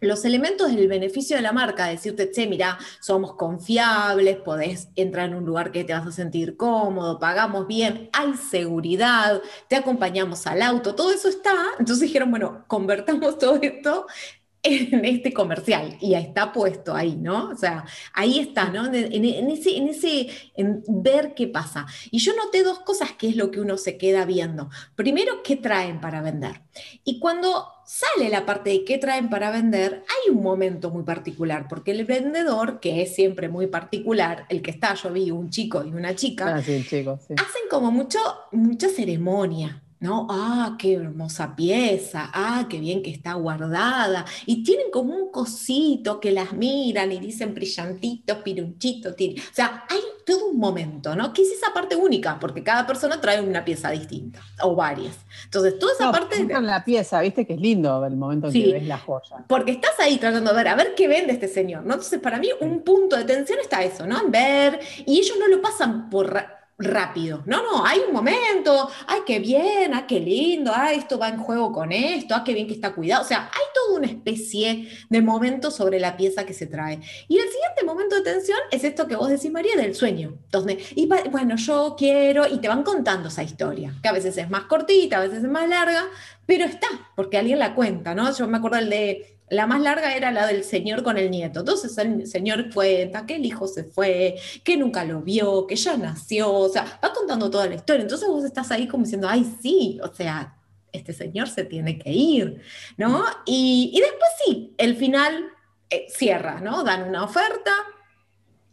los 0.00 0.24
elementos 0.24 0.74
del 0.74 0.88
beneficio 0.88 1.36
de 1.36 1.42
la 1.42 1.52
marca, 1.52 1.86
decirte, 1.86 2.30
che, 2.30 2.46
mira, 2.46 2.78
somos 3.00 3.34
confiables, 3.34 4.36
podés 4.36 4.88
entrar 4.96 5.28
en 5.28 5.34
un 5.34 5.44
lugar 5.44 5.72
que 5.72 5.84
te 5.84 5.92
vas 5.92 6.06
a 6.06 6.12
sentir 6.12 6.56
cómodo, 6.56 7.18
pagamos 7.18 7.66
bien, 7.66 8.08
hay 8.12 8.34
seguridad, 8.34 9.42
te 9.68 9.76
acompañamos 9.76 10.46
al 10.46 10.62
auto, 10.62 10.94
todo 10.94 11.12
eso 11.12 11.28
está. 11.28 11.54
Entonces 11.78 12.00
dijeron, 12.08 12.30
bueno, 12.30 12.64
convertamos 12.66 13.38
todo 13.38 13.58
esto 13.60 14.06
en 14.62 15.04
este 15.04 15.32
comercial 15.32 15.96
y 16.00 16.14
está 16.14 16.52
puesto 16.52 16.94
ahí, 16.94 17.16
¿no? 17.16 17.50
O 17.50 17.56
sea, 17.56 17.84
ahí 18.12 18.38
está, 18.38 18.70
¿no? 18.70 18.86
En, 18.92 19.24
ese, 19.24 19.76
en 19.76 19.88
ese, 19.88 20.28
en 20.56 20.82
ver 20.88 21.34
qué 21.34 21.46
pasa. 21.46 21.86
Y 22.10 22.18
yo 22.18 22.34
noté 22.34 22.62
dos 22.62 22.80
cosas 22.80 23.12
que 23.12 23.28
es 23.28 23.36
lo 23.36 23.50
que 23.50 23.60
uno 23.60 23.76
se 23.76 23.96
queda 23.96 24.24
viendo. 24.24 24.70
Primero, 24.94 25.42
¿qué 25.42 25.56
traen 25.56 26.00
para 26.00 26.22
vender? 26.22 26.62
Y 27.04 27.18
cuando 27.20 27.68
sale 27.86 28.28
la 28.28 28.44
parte 28.44 28.70
de 28.70 28.84
qué 28.84 28.98
traen 28.98 29.30
para 29.30 29.50
vender, 29.50 30.04
hay 30.06 30.34
un 30.34 30.42
momento 30.42 30.90
muy 30.90 31.04
particular, 31.04 31.66
porque 31.68 31.92
el 31.92 32.04
vendedor, 32.04 32.80
que 32.80 33.02
es 33.02 33.14
siempre 33.14 33.48
muy 33.48 33.66
particular, 33.66 34.44
el 34.48 34.60
que 34.60 34.70
está, 34.70 34.94
yo 34.94 35.10
vi 35.10 35.30
un 35.30 35.50
chico 35.50 35.84
y 35.84 35.88
una 35.88 36.14
chica, 36.14 36.56
ah, 36.56 36.58
hacen 36.58 37.62
como 37.70 37.90
mucho, 37.90 38.18
mucha 38.52 38.88
ceremonia, 38.88 39.82
¿no? 40.00 40.26
Ah, 40.30 40.76
qué 40.78 40.94
hermosa 40.94 41.56
pieza, 41.56 42.30
ah, 42.32 42.66
qué 42.68 42.78
bien 42.78 43.02
que 43.02 43.10
está 43.10 43.34
guardada. 43.34 44.24
Y 44.46 44.62
tienen 44.62 44.90
como 44.90 45.14
un 45.14 45.30
cosito 45.30 46.20
que 46.20 46.30
las 46.30 46.52
miran 46.52 47.12
y 47.12 47.18
dicen 47.18 47.54
brillantitos, 47.54 48.38
pirunchitos. 48.38 49.12
O 49.12 49.54
sea, 49.54 49.84
hay 49.88 50.00
todo 50.24 50.48
un 50.48 50.58
momento, 50.58 51.16
¿no? 51.16 51.32
Que 51.32 51.42
es 51.42 51.50
esa 51.50 51.72
parte 51.72 51.96
única, 51.96 52.38
porque 52.38 52.62
cada 52.62 52.86
persona 52.86 53.20
trae 53.20 53.40
una 53.40 53.64
pieza 53.64 53.90
distinta, 53.90 54.40
o 54.62 54.74
varias. 54.74 55.16
Entonces, 55.44 55.78
toda 55.78 55.92
esa 55.94 56.06
no, 56.06 56.12
parte... 56.12 56.36
En 56.36 56.66
la 56.66 56.84
pieza, 56.84 57.20
viste 57.20 57.46
que 57.46 57.54
es 57.54 57.60
lindo 57.60 58.04
el 58.04 58.16
momento 58.16 58.48
en 58.48 58.52
que 58.52 58.72
ves 58.72 58.86
la 58.86 58.98
joya. 58.98 59.44
Porque 59.46 59.72
estás 59.72 59.98
ahí 59.98 60.18
tratando 60.18 60.50
de 60.50 60.56
ver, 60.56 60.68
a 60.68 60.74
ver 60.74 60.94
qué 60.94 61.08
vende 61.08 61.32
este 61.32 61.48
señor, 61.48 61.84
¿no? 61.84 61.94
Entonces, 61.94 62.20
para 62.20 62.38
mí, 62.38 62.48
un 62.60 62.82
punto 62.82 63.16
de 63.16 63.24
tensión 63.24 63.58
está 63.60 63.82
eso, 63.82 64.06
¿no? 64.06 64.20
En 64.20 64.30
ver, 64.30 64.80
y 65.06 65.18
ellos 65.18 65.36
no 65.38 65.48
lo 65.48 65.62
pasan 65.62 66.10
por 66.10 66.57
rápido. 66.78 67.42
No, 67.44 67.60
no, 67.62 67.84
hay 67.84 68.00
un 68.06 68.12
momento, 68.12 68.88
ay, 69.06 69.20
qué 69.26 69.40
bien, 69.40 69.92
ay, 69.94 70.04
qué 70.06 70.20
lindo, 70.20 70.72
ay, 70.74 70.98
esto 70.98 71.18
va 71.18 71.28
en 71.28 71.38
juego 71.38 71.72
con 71.72 71.90
esto, 71.90 72.36
ay, 72.36 72.42
qué 72.44 72.54
bien 72.54 72.68
que 72.68 72.74
está 72.74 72.94
cuidado. 72.94 73.22
O 73.22 73.26
sea, 73.26 73.50
hay 73.52 73.64
toda 73.74 73.98
una 73.98 74.06
especie 74.06 74.88
de 75.08 75.22
momento 75.22 75.70
sobre 75.72 75.98
la 75.98 76.16
pieza 76.16 76.46
que 76.46 76.54
se 76.54 76.66
trae. 76.66 77.00
Y 77.26 77.36
el 77.36 77.48
siguiente 77.48 77.84
momento 77.84 78.14
de 78.14 78.22
tensión 78.22 78.58
es 78.70 78.84
esto 78.84 79.08
que 79.08 79.16
vos 79.16 79.28
decís, 79.28 79.50
María, 79.50 79.76
del 79.76 79.94
sueño. 79.94 80.38
Donde, 80.52 80.78
y 80.94 81.06
bueno, 81.06 81.56
yo 81.56 81.96
quiero, 81.98 82.46
y 82.46 82.58
te 82.58 82.68
van 82.68 82.84
contando 82.84 83.28
esa 83.28 83.42
historia, 83.42 83.94
que 84.00 84.08
a 84.08 84.12
veces 84.12 84.36
es 84.38 84.48
más 84.48 84.64
cortita, 84.64 85.18
a 85.18 85.22
veces 85.22 85.38
es 85.42 85.50
más 85.50 85.68
larga, 85.68 86.04
pero 86.46 86.64
está, 86.64 86.88
porque 87.16 87.38
alguien 87.38 87.58
la 87.58 87.74
cuenta, 87.74 88.14
¿no? 88.14 88.32
Yo 88.32 88.46
me 88.46 88.58
acuerdo 88.58 88.78
el 88.78 88.88
de 88.88 89.37
la 89.50 89.66
más 89.66 89.80
larga 89.80 90.14
era 90.14 90.30
la 90.30 90.46
del 90.46 90.64
señor 90.64 91.02
con 91.02 91.18
el 91.18 91.30
nieto. 91.30 91.60
Entonces 91.60 91.96
el 91.98 92.26
señor 92.26 92.72
cuenta 92.72 93.26
que 93.26 93.36
el 93.36 93.44
hijo 93.44 93.66
se 93.66 93.84
fue, 93.84 94.36
que 94.64 94.76
nunca 94.76 95.04
lo 95.04 95.22
vio, 95.22 95.66
que 95.66 95.76
ya 95.76 95.96
nació, 95.96 96.52
o 96.52 96.68
sea, 96.68 97.00
va 97.02 97.12
contando 97.12 97.50
toda 97.50 97.66
la 97.66 97.74
historia. 97.74 98.02
Entonces 98.02 98.28
vos 98.28 98.44
estás 98.44 98.70
ahí 98.70 98.86
como 98.86 99.04
diciendo, 99.04 99.28
ay, 99.28 99.46
sí, 99.62 99.98
o 100.02 100.12
sea, 100.12 100.54
este 100.92 101.12
señor 101.12 101.48
se 101.48 101.64
tiene 101.64 101.98
que 101.98 102.10
ir, 102.10 102.60
¿no? 102.96 103.24
Y, 103.44 103.98
después 104.00 104.30
sí, 104.44 104.74
el 104.78 104.96
final 104.96 105.48
eh, 105.90 106.06
cierra, 106.10 106.60
¿no? 106.60 106.84
Dan 106.84 107.08
una 107.08 107.24
oferta, 107.24 107.72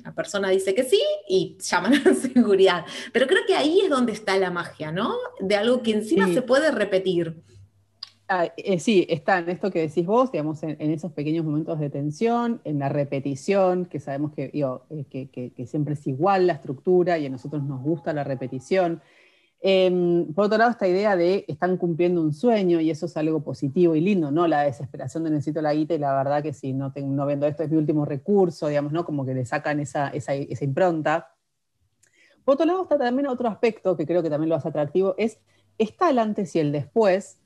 la 0.04 0.14
persona 0.14 0.50
dice 0.50 0.76
que 0.76 0.84
sí 0.84 1.02
y 1.28 1.58
llaman 1.60 1.96
a 1.96 2.10
la 2.10 2.14
seguridad. 2.34 2.86
Pero 3.12 3.28
creo 3.28 3.46
que 3.48 3.56
ahí 3.56 3.82
es 3.82 3.90
donde 3.90 4.14
está 4.14 4.38
la 4.38 4.52
magia, 4.52 4.92
¿no? 4.92 5.16
De 5.40 5.56
algo 5.56 5.82
que 5.82 5.92
encima 5.92 6.28
se 6.28 6.42
puede 6.42 6.72
repetir. 6.72 7.42
Ah, 8.28 8.52
eh, 8.58 8.80
sí, 8.80 9.06
está 9.08 9.38
en 9.38 9.50
esto 9.50 9.70
que 9.70 9.82
decís 9.82 10.06
vos, 10.06 10.32
digamos, 10.32 10.64
en, 10.64 10.80
esos 10.80 11.12
pequeños 11.12 11.46
momentos 11.46 11.80
de 11.80 11.92
tensión, 11.92 12.60
en 12.64 12.80
la 12.80 12.90
repetición, 12.90 13.86
que 13.86 14.00
sabemos 14.00 14.34
que, 14.34 14.52
eh, 14.54 15.52
que, 15.56 15.68
siempre 15.68 15.94
es 15.94 16.08
igual 16.08 16.48
la 16.48 16.54
estructura 16.54 17.20
y 17.20 17.28
a 17.28 17.30
nosotros 17.30 17.64
nos 17.64 17.84
gusta 17.84 18.14
la 18.14 18.24
repetición. 18.24 19.02
Em, 19.62 20.34
por 20.34 20.46
otro 20.46 20.58
lado, 20.58 20.72
esta 20.72 20.88
idea 20.88 21.16
de 21.16 21.46
están 21.48 21.78
cumpliendo 21.78 22.22
un 22.22 22.34
sueño 22.34 22.80
y 22.80 22.90
eso 22.90 23.06
es 23.06 23.16
algo 23.18 23.44
positivo 23.44 23.96
y 23.96 24.02
lindo, 24.02 24.32
¿no? 24.32 24.48
La 24.48 24.64
desesperación 24.64 25.24
de 25.24 25.30
necesito 25.30 25.62
la 25.62 25.74
guita 25.74 25.94
y 25.94 26.00
la 26.00 26.16
verdad 26.16 26.42
que 26.42 26.54
si 26.54 26.74
no, 26.74 26.92
tengo, 26.94 27.26
vendo 27.28 27.46
esto 27.46 27.64
es 27.64 27.70
mi 27.70 27.78
último 27.78 28.06
recurso, 28.06 28.68
digamos, 28.68 28.92
¿no? 28.92 29.06
Como 29.06 29.26
que 29.26 29.36
le 29.36 29.46
sacan 29.46 29.80
esa 29.80 30.12
impronta. 30.62 31.36
Por 32.46 32.54
otro 32.54 32.66
lado, 32.66 32.84
está 32.84 32.98
también 32.98 33.28
otro 33.28 33.50
aspecto 33.50 33.98
que 33.98 34.06
creo 34.06 34.22
que 34.24 34.30
también 34.30 34.50
lo 34.50 34.56
hace 34.56 34.70
atractivo, 34.70 35.16
es 35.18 35.40
está 35.78 36.10
el 36.12 36.20
antes 36.20 36.56
y 36.56 36.60
el 36.60 36.72
después, 36.72 37.40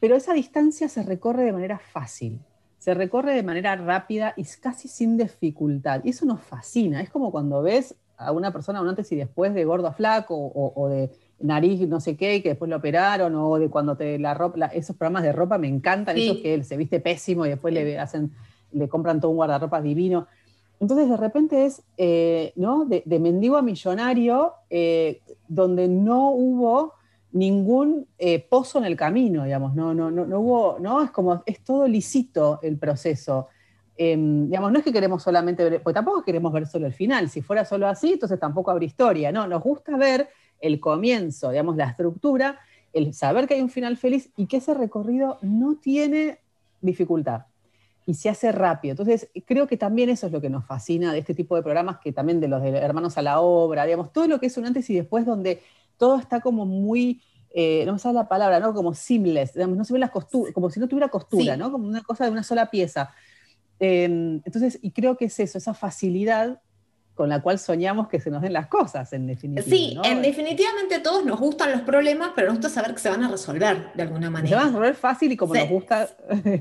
pero 0.00 0.16
esa 0.16 0.32
distancia 0.32 0.88
se 0.88 1.02
recorre 1.02 1.44
de 1.44 1.52
manera 1.52 1.78
fácil, 1.78 2.40
se 2.78 2.94
recorre 2.94 3.34
de 3.34 3.42
manera 3.42 3.74
rápida 3.76 4.34
y 4.36 4.44
casi 4.60 4.88
sin 4.88 5.16
dificultad. 5.16 6.02
Y 6.04 6.10
eso 6.10 6.24
nos 6.24 6.42
fascina. 6.42 7.00
Es 7.00 7.10
como 7.10 7.32
cuando 7.32 7.62
ves 7.62 7.94
a 8.16 8.32
una 8.32 8.52
persona 8.52 8.80
un 8.80 8.88
antes 8.88 9.10
y 9.12 9.16
después 9.16 9.54
de 9.54 9.64
gordo 9.64 9.88
a 9.88 9.92
flaco 9.92 10.34
o, 10.36 10.88
de 10.88 11.10
nariz 11.40 11.86
no 11.88 12.00
sé 12.00 12.16
qué, 12.16 12.42
que 12.42 12.50
después 12.50 12.70
lo 12.70 12.76
operaron, 12.76 13.34
o 13.34 13.58
de 13.58 13.68
cuando 13.68 13.96
te 13.96 14.18
la 14.18 14.34
ropa, 14.34 14.66
esos 14.66 14.96
programas 14.96 15.22
de 15.22 15.32
ropa 15.32 15.58
me 15.58 15.68
encantan, 15.68 16.16
esos 16.16 16.38
que 16.38 16.54
él 16.54 16.64
se 16.64 16.76
viste 16.76 17.00
pésimo 17.00 17.44
y 17.44 17.50
después 17.50 17.74
le 17.74 17.98
hacen, 17.98 18.32
le 18.72 18.88
compran 18.88 19.20
todo 19.20 19.30
un 19.32 19.36
guardarropa 19.36 19.80
divino. 19.80 20.26
Entonces 20.80 21.08
de 21.08 21.16
repente 21.16 21.66
es, 21.66 21.82
eh, 21.96 22.52
¿no? 22.56 22.84
De, 22.84 23.02
mendigo 23.18 23.56
a 23.56 23.62
millonario, 23.62 24.52
eh, 24.70 25.22
donde 25.48 25.88
no 25.88 26.30
hubo 26.30 26.94
ningún 27.32 28.06
eh, 28.18 28.40
pozo 28.48 28.78
en 28.78 28.84
el 28.84 28.96
camino, 28.96 29.44
digamos, 29.44 29.74
no, 29.74 29.92
no, 29.92 30.10
no, 30.10 30.24
no, 30.24 30.40
hubo, 30.40 30.78
¿no? 30.80 31.02
Es 31.02 31.10
como, 31.10 31.42
es 31.46 31.60
todo 31.60 31.86
lisito 31.86 32.60
el 32.62 32.78
proceso. 32.78 33.48
Em, 33.96 34.46
digamos, 34.46 34.72
no 34.72 34.78
es 34.78 34.84
que 34.84 34.92
queremos 34.92 35.22
solamente 35.22 35.64
ver, 35.68 35.82
porque 35.82 35.94
tampoco 35.94 36.22
queremos 36.22 36.52
ver 36.52 36.66
solo 36.66 36.86
el 36.86 36.92
final, 36.92 37.28
si 37.28 37.42
fuera 37.42 37.64
solo 37.64 37.88
así, 37.88 38.12
entonces 38.12 38.38
tampoco 38.38 38.70
habría 38.70 38.86
historia, 38.86 39.32
no, 39.32 39.46
nos 39.46 39.62
gusta 39.62 39.96
ver 39.96 40.28
el 40.60 40.80
comienzo, 40.80 41.50
digamos, 41.50 41.76
la 41.76 41.90
estructura, 41.90 42.58
el 42.92 43.12
saber 43.14 43.46
que 43.46 43.54
hay 43.54 43.62
un 43.62 43.70
final 43.70 43.96
feliz 43.96 44.30
y 44.36 44.46
que 44.46 44.58
ese 44.58 44.74
recorrido 44.74 45.38
no 45.42 45.76
tiene 45.76 46.38
dificultad 46.80 47.42
y 48.06 48.14
se 48.14 48.28
hace 48.28 48.52
rápido. 48.52 48.92
Entonces, 48.92 49.28
creo 49.44 49.66
que 49.66 49.76
también 49.76 50.08
eso 50.08 50.26
es 50.26 50.32
lo 50.32 50.40
que 50.40 50.48
nos 50.48 50.64
fascina 50.64 51.12
de 51.12 51.18
este 51.18 51.34
tipo 51.34 51.56
de 51.56 51.62
programas, 51.62 51.98
que 51.98 52.12
también 52.12 52.40
de 52.40 52.48
los 52.48 52.62
de 52.62 52.70
Hermanos 52.70 53.18
a 53.18 53.22
la 53.22 53.40
Obra, 53.40 53.84
digamos, 53.84 54.12
todo 54.12 54.28
lo 54.28 54.38
que 54.38 54.46
es 54.46 54.56
un 54.56 54.64
antes 54.64 54.88
y 54.90 54.94
después 54.94 55.26
donde 55.26 55.60
todo 55.96 56.18
está 56.18 56.40
como 56.40 56.66
muy, 56.66 57.22
eh, 57.50 57.84
no 57.86 57.94
me 57.94 57.98
sale 57.98 58.14
la 58.14 58.28
palabra, 58.28 58.60
¿no? 58.60 58.74
Como 58.74 58.94
seamless, 58.94 59.56
no 59.56 59.84
se 59.84 59.92
ven 59.92 60.00
las 60.00 60.10
costuras, 60.10 60.52
como 60.52 60.70
si 60.70 60.80
no 60.80 60.88
tuviera 60.88 61.08
costura, 61.08 61.56
¿no? 61.56 61.70
Como 61.72 61.86
una 61.86 62.02
cosa 62.02 62.24
de 62.24 62.30
una 62.30 62.42
sola 62.42 62.70
pieza. 62.70 63.14
Em, 63.78 64.40
entonces, 64.44 64.78
y 64.82 64.92
creo 64.92 65.16
que 65.16 65.26
es 65.26 65.38
eso, 65.38 65.58
esa 65.58 65.74
facilidad 65.74 66.60
con 67.16 67.30
la 67.30 67.40
cual 67.40 67.58
soñamos 67.58 68.08
que 68.08 68.20
se 68.20 68.30
nos 68.30 68.42
den 68.42 68.52
las 68.52 68.66
cosas, 68.66 69.10
en 69.14 69.26
definitiva. 69.26 69.66
Sí, 69.66 69.98
en 70.04 70.20
definitivamente 70.20 70.96
a 70.96 71.02
todos 71.02 71.24
nos 71.24 71.40
gustan 71.40 71.72
los 71.72 71.80
problemas, 71.80 72.32
pero 72.36 72.48
nos 72.48 72.58
gusta 72.58 72.68
saber 72.68 72.92
que 72.92 73.00
se 73.00 73.08
van 73.08 73.24
a 73.24 73.28
resolver 73.28 73.90
de 73.94 74.02
alguna 74.02 74.28
manera. 74.28 74.50
Se 74.50 74.54
van 74.54 74.64
a 74.64 74.66
resolver 74.68 74.94
fácil 74.94 75.32
y 75.32 75.36
como 75.36 75.54
nos 75.54 75.68
gusta. 75.68 76.10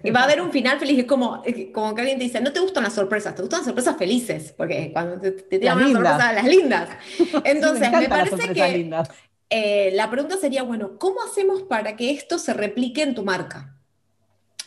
Y 0.01 0.09
va 0.11 0.21
a 0.21 0.23
haber 0.23 0.41
un 0.41 0.51
final 0.51 0.79
feliz, 0.79 0.99
es 0.99 1.05
como, 1.05 1.43
como 1.73 1.93
que 1.93 2.01
alguien 2.01 2.17
te 2.17 2.23
dice, 2.23 2.39
no 2.39 2.53
te 2.53 2.61
gustan 2.61 2.85
las 2.85 2.93
sorpresas, 2.93 3.35
te 3.35 3.41
gustan 3.41 3.59
las 3.59 3.65
sorpresas 3.65 3.97
felices, 3.97 4.53
porque 4.55 4.91
cuando 4.93 5.19
te, 5.19 5.31
te 5.31 5.59
tiran 5.59 5.77
las 5.77 5.91
sorpresas, 5.91 6.35
las 6.35 6.45
lindas. 6.45 6.89
Entonces, 7.43 7.91
me, 7.91 8.07
parece 8.07 8.53
que 8.53 8.89
eh, 9.49 9.91
la 9.93 10.09
pregunta 10.09 10.37
sería, 10.37 10.63
bueno, 10.63 10.97
¿cómo 10.97 11.17
hacemos 11.21 11.63
para 11.63 11.97
que 11.97 12.11
esto 12.11 12.39
se 12.39 12.53
replique 12.53 13.01
en 13.01 13.13
tu 13.13 13.25
marca? 13.25 13.75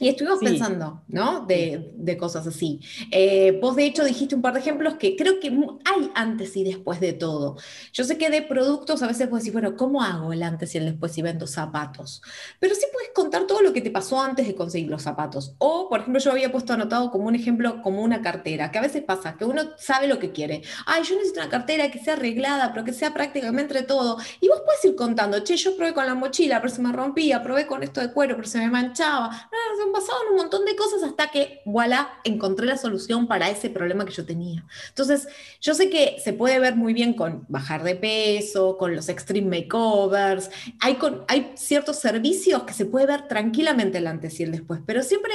Y 0.00 0.08
estuvimos 0.08 0.38
pensando, 0.40 1.02
¿no? 1.08 1.46
De, 1.46 2.16
cosas 2.18 2.46
así. 2.46 2.80
Eh, 3.10 3.58
vos, 3.60 3.76
de 3.76 3.86
hecho, 3.86 4.04
dijiste 4.04 4.34
un 4.34 4.42
par 4.42 4.54
de 4.54 4.60
ejemplos 4.60 4.94
que 4.94 5.14
creo 5.16 5.38
que 5.40 5.48
hay 5.48 6.10
antes 6.14 6.56
y 6.56 6.64
después 6.64 7.00
de 7.00 7.12
todo. 7.12 7.56
Yo 7.92 8.04
sé 8.04 8.18
que 8.18 8.30
de 8.30 8.42
productos 8.42 9.02
a 9.02 9.06
veces 9.06 9.30
vos 9.30 9.40
decís, 9.40 9.52
bueno, 9.52 9.76
¿cómo 9.76 10.02
hago 10.02 10.32
el 10.32 10.42
antes 10.42 10.74
y 10.74 10.78
el 10.78 10.86
después 10.86 11.12
si 11.12 11.22
vendo 11.22 11.46
zapatos? 11.46 12.22
Pero 12.58 12.74
sí 12.74 12.86
puedes 12.92 13.07
contar 13.18 13.48
todo 13.48 13.62
lo 13.62 13.72
que 13.72 13.80
te 13.80 13.90
pasó 13.90 14.20
antes 14.20 14.46
de 14.46 14.54
conseguir 14.54 14.88
los 14.88 15.02
zapatos. 15.02 15.56
O, 15.58 15.88
por 15.88 16.00
ejemplo, 16.00 16.20
yo 16.20 16.30
había 16.30 16.52
puesto 16.52 16.72
anotado 16.72 17.10
como 17.10 17.26
un 17.26 17.34
ejemplo, 17.34 17.82
como 17.82 18.00
una 18.00 18.22
cartera, 18.22 18.70
que 18.70 18.78
a 18.78 18.80
veces 18.80 19.02
pasa, 19.02 19.36
que 19.36 19.44
uno 19.44 19.62
sabe 19.76 20.06
lo 20.06 20.20
que 20.20 20.30
quiere. 20.30 20.62
Ay, 20.86 21.02
yo 21.02 21.16
necesito 21.16 21.40
una 21.40 21.50
cartera 21.50 21.90
que 21.90 21.98
sea 21.98 22.14
arreglada, 22.14 22.72
pero 22.72 22.84
que 22.84 22.92
sea 22.92 23.12
prácticamente 23.12 23.82
todo. 23.82 24.18
Y 24.40 24.48
vos 24.48 24.62
puedes 24.64 24.84
ir 24.84 24.94
contando, 24.94 25.40
che, 25.40 25.56
yo 25.56 25.76
probé 25.76 25.94
con 25.94 26.06
la 26.06 26.14
mochila, 26.14 26.60
pero 26.60 26.72
se 26.72 26.80
me 26.80 26.92
rompía, 26.92 27.42
probé 27.42 27.66
con 27.66 27.82
esto 27.82 28.00
de 28.00 28.12
cuero, 28.12 28.36
pero 28.36 28.46
se 28.46 28.58
me 28.58 28.70
manchaba. 28.70 29.28
No, 29.28 29.92
pasaban 29.92 30.28
un 30.30 30.36
montón 30.36 30.64
de 30.64 30.76
cosas 30.76 31.02
hasta 31.02 31.32
que, 31.32 31.60
voilà, 31.64 32.20
encontré 32.22 32.66
la 32.66 32.76
solución 32.76 33.26
para 33.26 33.50
ese 33.50 33.68
problema 33.68 34.04
que 34.04 34.12
yo 34.12 34.24
tenía. 34.24 34.64
Entonces, 34.90 35.26
yo 35.60 35.74
sé 35.74 35.90
que 35.90 36.20
se 36.22 36.32
puede 36.32 36.60
ver 36.60 36.76
muy 36.76 36.94
bien 36.94 37.14
con 37.14 37.46
bajar 37.48 37.82
de 37.82 37.96
peso, 37.96 38.76
con 38.78 38.94
los 38.94 39.08
extreme 39.08 39.62
makeovers, 39.62 40.50
hay, 40.80 40.94
con, 40.94 41.24
hay 41.26 41.52
ciertos 41.56 41.96
servicios 41.96 42.62
que 42.62 42.74
se 42.74 42.84
puede 42.84 43.07
ver 43.08 43.26
tranquilamente 43.26 43.98
el 43.98 44.06
antes 44.06 44.38
y 44.38 44.44
el 44.44 44.52
después, 44.52 44.80
pero 44.86 45.02
siempre 45.02 45.32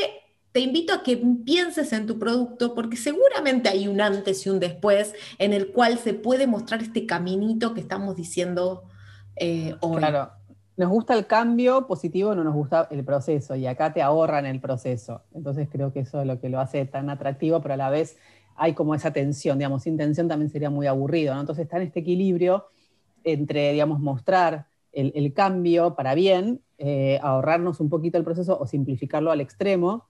te 0.53 0.61
invito 0.61 0.93
a 0.93 1.03
que 1.03 1.17
pienses 1.17 1.91
en 1.93 2.05
tu 2.05 2.19
producto 2.19 2.75
porque 2.75 2.95
seguramente 2.95 3.69
hay 3.69 3.87
un 3.87 3.99
antes 3.99 4.45
y 4.45 4.49
un 4.49 4.59
después 4.59 5.13
en 5.39 5.51
el 5.51 5.71
cual 5.71 5.97
se 5.97 6.13
puede 6.13 6.47
mostrar 6.47 6.81
este 6.81 7.05
caminito 7.05 7.73
que 7.73 7.81
estamos 7.81 8.15
diciendo 8.15 8.83
eh, 9.35 9.75
hoy. 9.81 9.97
Claro, 9.97 10.31
nos 10.75 10.89
gusta 10.89 11.13
el 11.15 11.27
cambio 11.27 11.85
positivo, 11.85 12.33
no 12.33 12.43
nos 12.43 12.53
gusta 12.53 12.87
el 12.89 13.03
proceso, 13.03 13.55
y 13.55 13.67
acá 13.67 13.93
te 13.93 14.01
ahorran 14.01 14.45
el 14.45 14.59
proceso. 14.59 15.23
Entonces 15.33 15.67
creo 15.71 15.93
que 15.93 16.01
eso 16.01 16.21
es 16.21 16.27
lo 16.27 16.39
que 16.39 16.49
lo 16.49 16.59
hace 16.59 16.85
tan 16.85 17.09
atractivo, 17.09 17.61
pero 17.61 17.75
a 17.75 17.77
la 17.77 17.89
vez 17.89 18.17
hay 18.55 18.73
como 18.73 18.95
esa 18.95 19.11
tensión, 19.11 19.57
digamos, 19.57 19.83
sin 19.83 19.97
tensión 19.97 20.27
también 20.27 20.49
sería 20.49 20.69
muy 20.69 20.87
aburrido. 20.87 21.39
Entonces 21.39 21.63
está 21.63 21.77
en 21.77 21.83
este 21.83 21.99
equilibrio 21.99 22.67
entre, 23.23 23.71
digamos, 23.71 23.99
mostrar 23.99 24.67
el, 24.91 25.33
cambio 25.33 25.95
para 25.95 26.15
bien, 26.15 26.61
eh, 26.77 27.19
ahorrarnos 27.21 27.79
un 27.79 27.89
poquito 27.89 28.17
el 28.17 28.23
proceso 28.23 28.57
o 28.59 28.65
simplificarlo 28.65 29.31
al 29.31 29.41
extremo. 29.41 30.07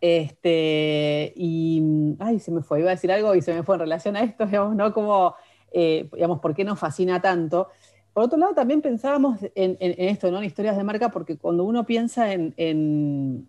Este, 0.00 1.32
y, 1.36 2.16
ay, 2.18 2.38
se 2.38 2.50
me 2.50 2.62
fue, 2.62 2.80
iba 2.80 2.88
a 2.88 2.94
decir 2.94 3.12
algo 3.12 3.34
y 3.34 3.42
se 3.42 3.52
me 3.52 3.62
fue 3.62 3.76
en 3.76 3.80
relación 3.80 4.16
a 4.16 4.22
esto, 4.22 4.46
digamos, 4.46 4.74
¿no? 4.74 4.92
Como, 4.92 5.34
eh, 5.72 6.08
digamos, 6.12 6.40
¿por 6.40 6.54
qué 6.54 6.64
nos 6.64 6.78
fascina 6.78 7.20
tanto? 7.20 7.68
Por 8.12 8.24
otro 8.24 8.38
lado, 8.38 8.54
también 8.54 8.82
pensábamos 8.82 9.38
en, 9.54 9.76
esto, 9.80 10.30
¿no? 10.30 10.38
En 10.38 10.44
historias 10.44 10.76
de 10.76 10.84
marca, 10.84 11.10
porque 11.10 11.36
cuando 11.36 11.64
uno 11.64 11.86
piensa 11.86 12.32
en, 12.32 13.48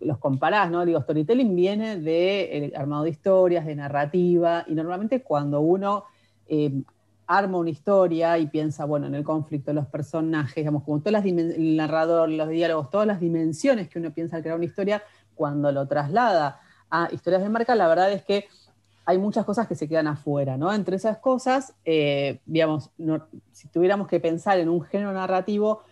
los 0.00 0.18
comparás, 0.18 0.70
¿no? 0.70 0.84
Digo, 0.86 1.00
storytelling 1.02 1.54
viene 1.54 1.98
de 1.98 2.72
armado 2.76 3.04
de 3.04 3.10
historias, 3.10 3.66
de 3.66 3.74
narrativa, 3.74 4.64
y 4.68 4.74
normalmente 4.74 5.22
cuando 5.22 5.60
uno 5.60 6.04
eh, 6.48 6.82
arma 7.30 7.58
una 7.58 7.70
historia 7.70 8.36
y 8.38 8.48
piensa, 8.48 8.84
bueno, 8.84 9.06
en 9.06 9.14
el 9.14 9.22
conflicto, 9.22 9.72
los 9.72 9.86
personajes, 9.86 10.56
digamos, 10.56 10.82
como 10.82 10.98
todas 10.98 11.12
las 11.12 11.24
el 11.24 11.76
narrador, 11.76 12.28
los 12.28 12.48
diálogos, 12.48 12.90
todas 12.90 13.06
las 13.06 13.20
dimensiones 13.20 13.88
que 13.88 14.00
uno 14.00 14.12
piensa 14.12 14.36
al 14.36 14.42
crear 14.42 14.56
una 14.56 14.64
historia, 14.64 15.00
cuando 15.36 15.70
lo 15.70 15.86
traslada 15.86 16.60
a 16.90 17.08
historias 17.12 17.42
de 17.42 17.48
marca, 17.48 17.76
la 17.76 17.86
verdad 17.86 18.10
es 18.10 18.24
que 18.24 18.48
hay 19.04 19.18
muchas 19.18 19.44
cosas 19.44 19.68
que 19.68 19.76
se 19.76 19.88
quedan 19.88 20.08
afuera, 20.08 20.56
¿no? 20.56 20.72
Entre 20.72 20.96
esas 20.96 21.18
cosas, 21.18 21.72
eh, 21.84 22.40
digamos, 22.46 22.90
si 23.52 23.68
tuviéramos 23.68 24.08
que 24.08 24.18
pensar 24.18 24.58
en 24.58 24.68
un 24.68 24.82
género 24.82 25.12
narrativo, 25.12 25.82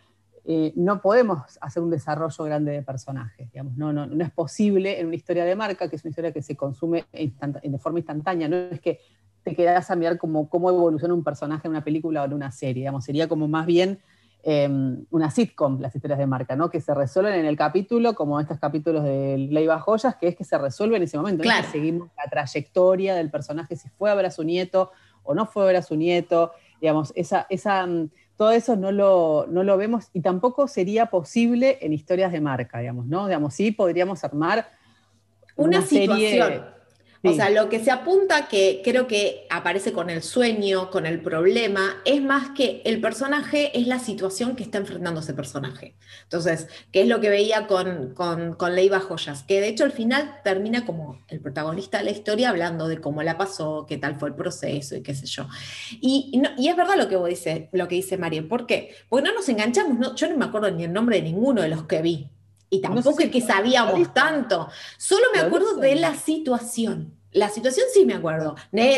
eh, 0.45 0.73
no 0.75 1.01
podemos 1.01 1.57
hacer 1.61 1.85
un 1.85 1.91
desarrollo 1.91 2.45
grande 2.45 2.73
de 2.73 2.83
personajes, 2.83 3.49
digamos, 3.53 3.77
no, 3.77 3.93
no, 3.93 4.07
no, 4.07 4.25
es 4.25 4.33
posible 4.33 4.99
en 4.99 5.07
una 5.07 5.15
historia 5.15 5.45
de 5.45 5.55
marca, 5.55 5.89
que 5.89 5.95
es 5.95 6.05
una 6.05 6.11
historia 6.11 6.33
que 6.33 6.43
se 6.43 6.57
consume 6.57 7.05
de 7.13 7.79
forma 7.79 8.01
instantánea, 8.01 8.49
no 8.49 8.57
es 8.57 8.81
que 8.81 8.99
te 9.51 9.57
quedas 9.57 9.91
a 9.91 9.97
mirar 9.97 10.19
cómo, 10.19 10.49
cómo 10.49 10.71
evoluciona 10.71 11.15
un 11.15 11.25
personaje 11.25 11.67
en 11.67 11.73
una 11.73 11.85
película 11.85 12.23
o 12.23 12.25
en 12.27 12.35
una 12.35 12.51
serie, 12.51 12.83
digamos, 12.83 13.05
sería 13.05 13.29
como 13.29 13.49
más 13.49 13.67
bien 13.67 13.99
Em, 14.45 15.05
una 15.11 15.31
sitcom, 15.33 15.81
las 15.81 15.95
historias 15.95 16.19
de 16.19 16.27
marca, 16.27 16.55
¿no? 16.55 16.71
Que 16.71 16.81
se 16.81 16.95
resuelven 16.95 17.35
en 17.35 17.45
el 17.45 17.57
capítulo, 17.57 18.15
como 18.15 18.39
estos 18.39 18.59
capítulos 18.59 19.03
de 19.03 19.37
Leiva 19.37 19.81
Joyas, 19.81 20.15
que 20.15 20.29
es 20.29 20.37
que 20.37 20.45
se 20.45 20.57
resuelve 20.57 20.97
en 20.97 21.03
ese 21.03 21.19
momento. 21.19 21.43
Claro. 21.43 21.67
seguimos 21.71 22.09
la 22.17 22.31
trayectoria 22.31 23.17
del 23.17 23.31
personaje, 23.31 23.75
si 23.75 23.89
fue 23.91 24.11
a 24.11 24.15
ver 24.15 24.27
a 24.27 24.31
su 24.31 24.45
nieto 24.45 24.93
o 25.25 25.35
no 25.35 25.45
fue 25.45 25.65
a 25.65 25.67
ver 25.67 25.77
a 25.77 25.83
su 25.83 25.97
nieto, 25.97 26.53
digamos, 26.81 27.13
esa, 27.17 27.47
esa, 27.51 27.85
mm, 27.85 28.11
todo 28.37 28.53
eso 28.53 28.77
no 28.77 28.93
lo, 28.93 29.47
no 29.51 29.65
lo 29.65 29.77
vemos 29.77 30.09
y 30.13 30.21
tampoco 30.21 30.69
sería 30.69 31.07
posible 31.07 31.79
en 31.83 31.93
historias 31.93 32.31
de 32.31 32.41
marca, 32.41 32.79
digamos, 32.79 33.07
¿no? 33.07 33.27
Digamos, 33.27 33.53
sí 33.53 33.73
podríamos 33.73 34.23
armar 34.23 34.71
una, 35.57 35.83
situación. 35.83 36.65
O 37.25 37.33
sea, 37.33 37.51
lo 37.51 37.69
que 37.69 37.83
se 37.83 37.91
apunta 37.91 38.47
que 38.49 38.81
creo 38.85 39.07
que 39.09 39.47
aparece 39.51 39.93
con 39.93 40.09
el 40.09 40.23
sueño, 40.23 40.91
con 40.91 41.05
el 41.05 41.21
problema, 41.21 41.97
es 42.05 42.23
más 42.23 42.51
que 42.51 42.81
el 42.85 43.01
personaje 43.01 43.77
es 43.79 43.87
la 43.87 43.99
situación 43.99 44.55
que 44.55 44.63
está 44.63 44.79
enfrentando 44.79 45.21
ese 45.21 45.35
personaje. 45.35 45.97
Entonces, 46.23 46.69
¿qué 46.93 47.03
es 47.03 47.09
lo 47.09 47.21
que 47.21 47.29
veía 47.29 47.67
con, 47.67 48.15
con, 48.15 48.55
con 48.55 48.75
Leiva 48.75 49.01
Joyas? 49.01 49.43
Que 49.43 49.61
de 49.61 49.69
hecho 49.69 49.85
al 49.85 49.93
final 49.93 50.41
termina 50.45 50.87
como 50.87 51.21
el 51.29 51.41
protagonista 51.41 51.99
de 51.99 52.05
la 52.05 52.11
historia 52.11 52.51
hablando 52.51 52.87
de 52.87 53.01
cómo 53.01 53.23
la 53.23 53.37
pasó, 53.37 53.87
qué 53.89 53.99
tal 53.99 54.19
fue 54.19 54.29
el 54.29 54.35
proceso 54.35 54.95
y 54.95 55.03
qué 55.03 55.15
sé 55.15 55.27
yo. 55.27 55.49
Y, 56.01 56.41
y 56.57 56.69
es 56.69 56.77
verdad 56.77 56.97
lo 56.97 57.09
que 57.09 57.17
vos 57.17 57.29
dice, 57.29 57.69
lo 57.73 57.89
que 57.89 57.97
dice 57.97 58.17
María. 58.17 58.47
¿Por 58.49 58.67
qué? 58.67 58.95
Porque 59.09 59.29
no 59.29 59.35
nos 59.35 59.49
enganchamos, 59.49 59.99
no, 59.99 60.15
yo 60.15 60.29
no 60.29 60.37
me 60.37 60.45
acuerdo 60.45 60.71
ni 60.71 60.85
el 60.85 60.93
nombre 60.93 61.17
de 61.17 61.23
ninguno 61.23 61.63
de 61.63 61.69
los 61.69 61.85
que 61.85 62.01
vi. 62.03 62.29
Y 62.71 62.81
tampoco 62.81 63.21
es 63.21 63.31
que 63.31 63.41
sabíamos 63.41 64.13
tanto. 64.13 64.69
Solo 64.97 65.27
me 65.33 65.41
acuerdo 65.41 65.77
de 65.77 65.95
la 65.97 66.15
situación. 66.15 67.18
La 67.33 67.51
situación 67.51 67.87
sí 67.93 68.07
me 68.07 68.15
acuerdo. 68.15 68.57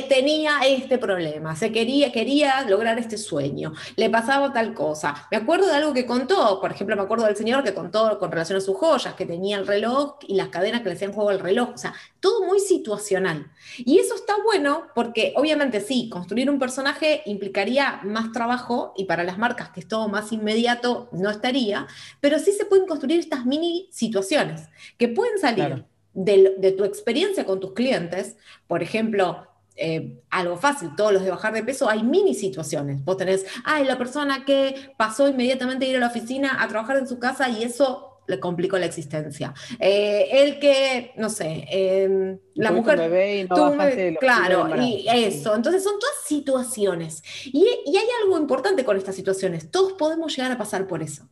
tenía 0.08 0.60
este 0.64 0.98
problema, 0.98 1.56
se 1.56 1.72
quería, 1.72 2.12
quería 2.12 2.62
lograr 2.62 2.96
este 2.98 3.18
sueño, 3.18 3.72
le 3.96 4.08
pasaba 4.08 4.52
tal 4.52 4.72
cosa. 4.72 5.26
Me 5.32 5.36
acuerdo 5.36 5.66
de 5.66 5.74
algo 5.74 5.92
que 5.92 6.06
contó, 6.06 6.60
por 6.60 6.70
ejemplo, 6.70 6.94
me 6.94 7.02
acuerdo 7.02 7.26
del 7.26 7.34
señor 7.34 7.64
que 7.64 7.74
contó 7.74 8.18
con 8.20 8.30
relación 8.30 8.58
a 8.58 8.60
sus 8.60 8.76
joyas, 8.76 9.14
que 9.14 9.26
tenía 9.26 9.58
el 9.58 9.66
reloj 9.66 10.18
y 10.28 10.34
las 10.34 10.48
cadenas 10.48 10.82
que 10.82 10.90
le 10.90 10.94
hacían 10.94 11.12
juego 11.12 11.30
al 11.30 11.40
reloj. 11.40 11.70
O 11.74 11.78
sea, 11.78 11.92
todo 12.20 12.46
muy 12.46 12.60
situacional. 12.60 13.50
Y 13.78 13.98
eso 13.98 14.14
está 14.14 14.34
bueno 14.44 14.86
porque 14.94 15.32
obviamente 15.36 15.80
sí, 15.80 16.08
construir 16.08 16.50
un 16.50 16.60
personaje 16.60 17.22
implicaría 17.26 18.00
más 18.04 18.30
trabajo 18.30 18.94
y 18.96 19.06
para 19.06 19.24
las 19.24 19.38
marcas 19.38 19.70
que 19.70 19.80
es 19.80 19.88
todo 19.88 20.08
más 20.08 20.30
inmediato 20.32 21.08
no 21.12 21.30
estaría, 21.30 21.88
pero 22.20 22.38
sí 22.38 22.52
se 22.52 22.64
pueden 22.64 22.86
construir 22.86 23.18
estas 23.18 23.44
mini 23.44 23.88
situaciones 23.90 24.68
que 24.98 25.08
pueden 25.08 25.38
salir 25.38 25.84
de, 26.12 26.74
tu 26.76 26.84
experiencia 26.84 27.44
con 27.44 27.60
tus 27.60 27.72
clientes, 27.72 28.36
por 28.66 28.82
ejemplo, 28.82 29.46
eh, 29.76 30.20
algo 30.30 30.56
fácil, 30.56 30.90
todos 30.96 31.12
los 31.12 31.22
de 31.22 31.30
bajar 31.30 31.52
de 31.52 31.62
peso, 31.62 31.88
hay 31.88 32.02
mini 32.02 32.34
situaciones. 32.34 33.04
Vos 33.04 33.16
tenés, 33.16 33.46
ay, 33.64 33.84
la 33.84 33.96
persona 33.96 34.44
que 34.44 34.92
pasó 34.98 35.28
inmediatamente 35.28 35.86
a 35.86 35.88
ir 35.88 35.96
a 35.96 36.00
la 36.00 36.08
oficina 36.08 36.62
a 36.62 36.68
trabajar 36.68 36.96
en 36.96 37.06
su 37.06 37.18
casa 37.18 37.48
y 37.48 37.62
eso 37.62 38.10
le 38.26 38.38
complicó 38.38 38.78
la 38.78 38.86
existencia. 38.86 39.52
Eh, 39.78 40.28
el 40.30 40.58
que, 40.60 41.12
no 41.16 41.28
sé, 41.28 41.64
em, 41.68 42.38
la 42.54 42.70
mujer... 42.70 42.98
Bebé 42.98 43.40
y 43.40 44.16
claro, 44.16 44.68
y 44.80 45.06
eso. 45.08 45.54
Entonces 45.54 45.82
son 45.82 45.98
todas 45.98 46.14
situaciones. 46.26 47.22
Y, 47.46 47.66
y 47.86 47.96
hay 47.96 48.06
algo 48.22 48.38
importante 48.38 48.84
con 48.84 48.96
estas 48.96 49.16
situaciones. 49.16 49.70
Todos 49.70 49.94
podemos 49.94 50.36
llegar 50.36 50.52
a 50.52 50.58
pasar 50.58 50.86
por 50.86 51.02
eso. 51.02 51.28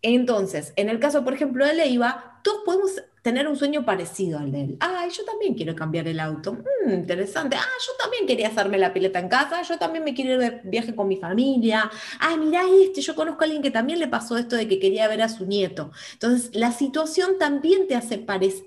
Entonces, 0.00 0.72
en 0.76 0.88
el 0.88 0.98
caso, 0.98 1.24
por 1.24 1.34
ejemplo, 1.34 1.66
de 1.66 1.74
Leiva, 1.74 2.40
todos 2.42 2.62
podemos 2.64 2.90
tener 3.24 3.48
un 3.48 3.56
sueño 3.56 3.86
parecido 3.86 4.38
al 4.38 4.52
de 4.52 4.60
él. 4.60 4.76
Ah, 4.80 5.08
yo 5.10 5.24
también 5.24 5.54
quiero 5.54 5.74
cambiar 5.74 6.06
el 6.06 6.20
auto. 6.20 6.52
Mm, 6.52 6.92
interesante. 6.92 7.56
Ah, 7.56 7.64
yo 7.80 7.92
también 7.98 8.26
quería 8.26 8.48
hacerme 8.48 8.76
la 8.76 8.92
pileta 8.92 9.18
en 9.18 9.30
casa. 9.30 9.62
Yo 9.62 9.78
también 9.78 10.04
me 10.04 10.12
quiero 10.12 10.32
ir 10.32 10.38
de 10.40 10.60
viaje 10.64 10.94
con 10.94 11.08
mi 11.08 11.16
familia. 11.16 11.90
Ah, 12.20 12.36
mirá 12.36 12.64
este, 12.82 13.00
yo 13.00 13.14
conozco 13.14 13.40
a 13.40 13.44
alguien 13.44 13.62
que 13.62 13.70
también 13.70 13.98
le 13.98 14.08
pasó 14.08 14.36
esto 14.36 14.56
de 14.56 14.68
que 14.68 14.78
quería 14.78 15.08
ver 15.08 15.22
a 15.22 15.30
su 15.30 15.46
nieto. 15.46 15.90
Entonces, 16.12 16.54
la 16.54 16.70
situación 16.70 17.38
también 17.38 17.88
te 17.88 17.94
hace 17.94 18.18
parecer, 18.18 18.66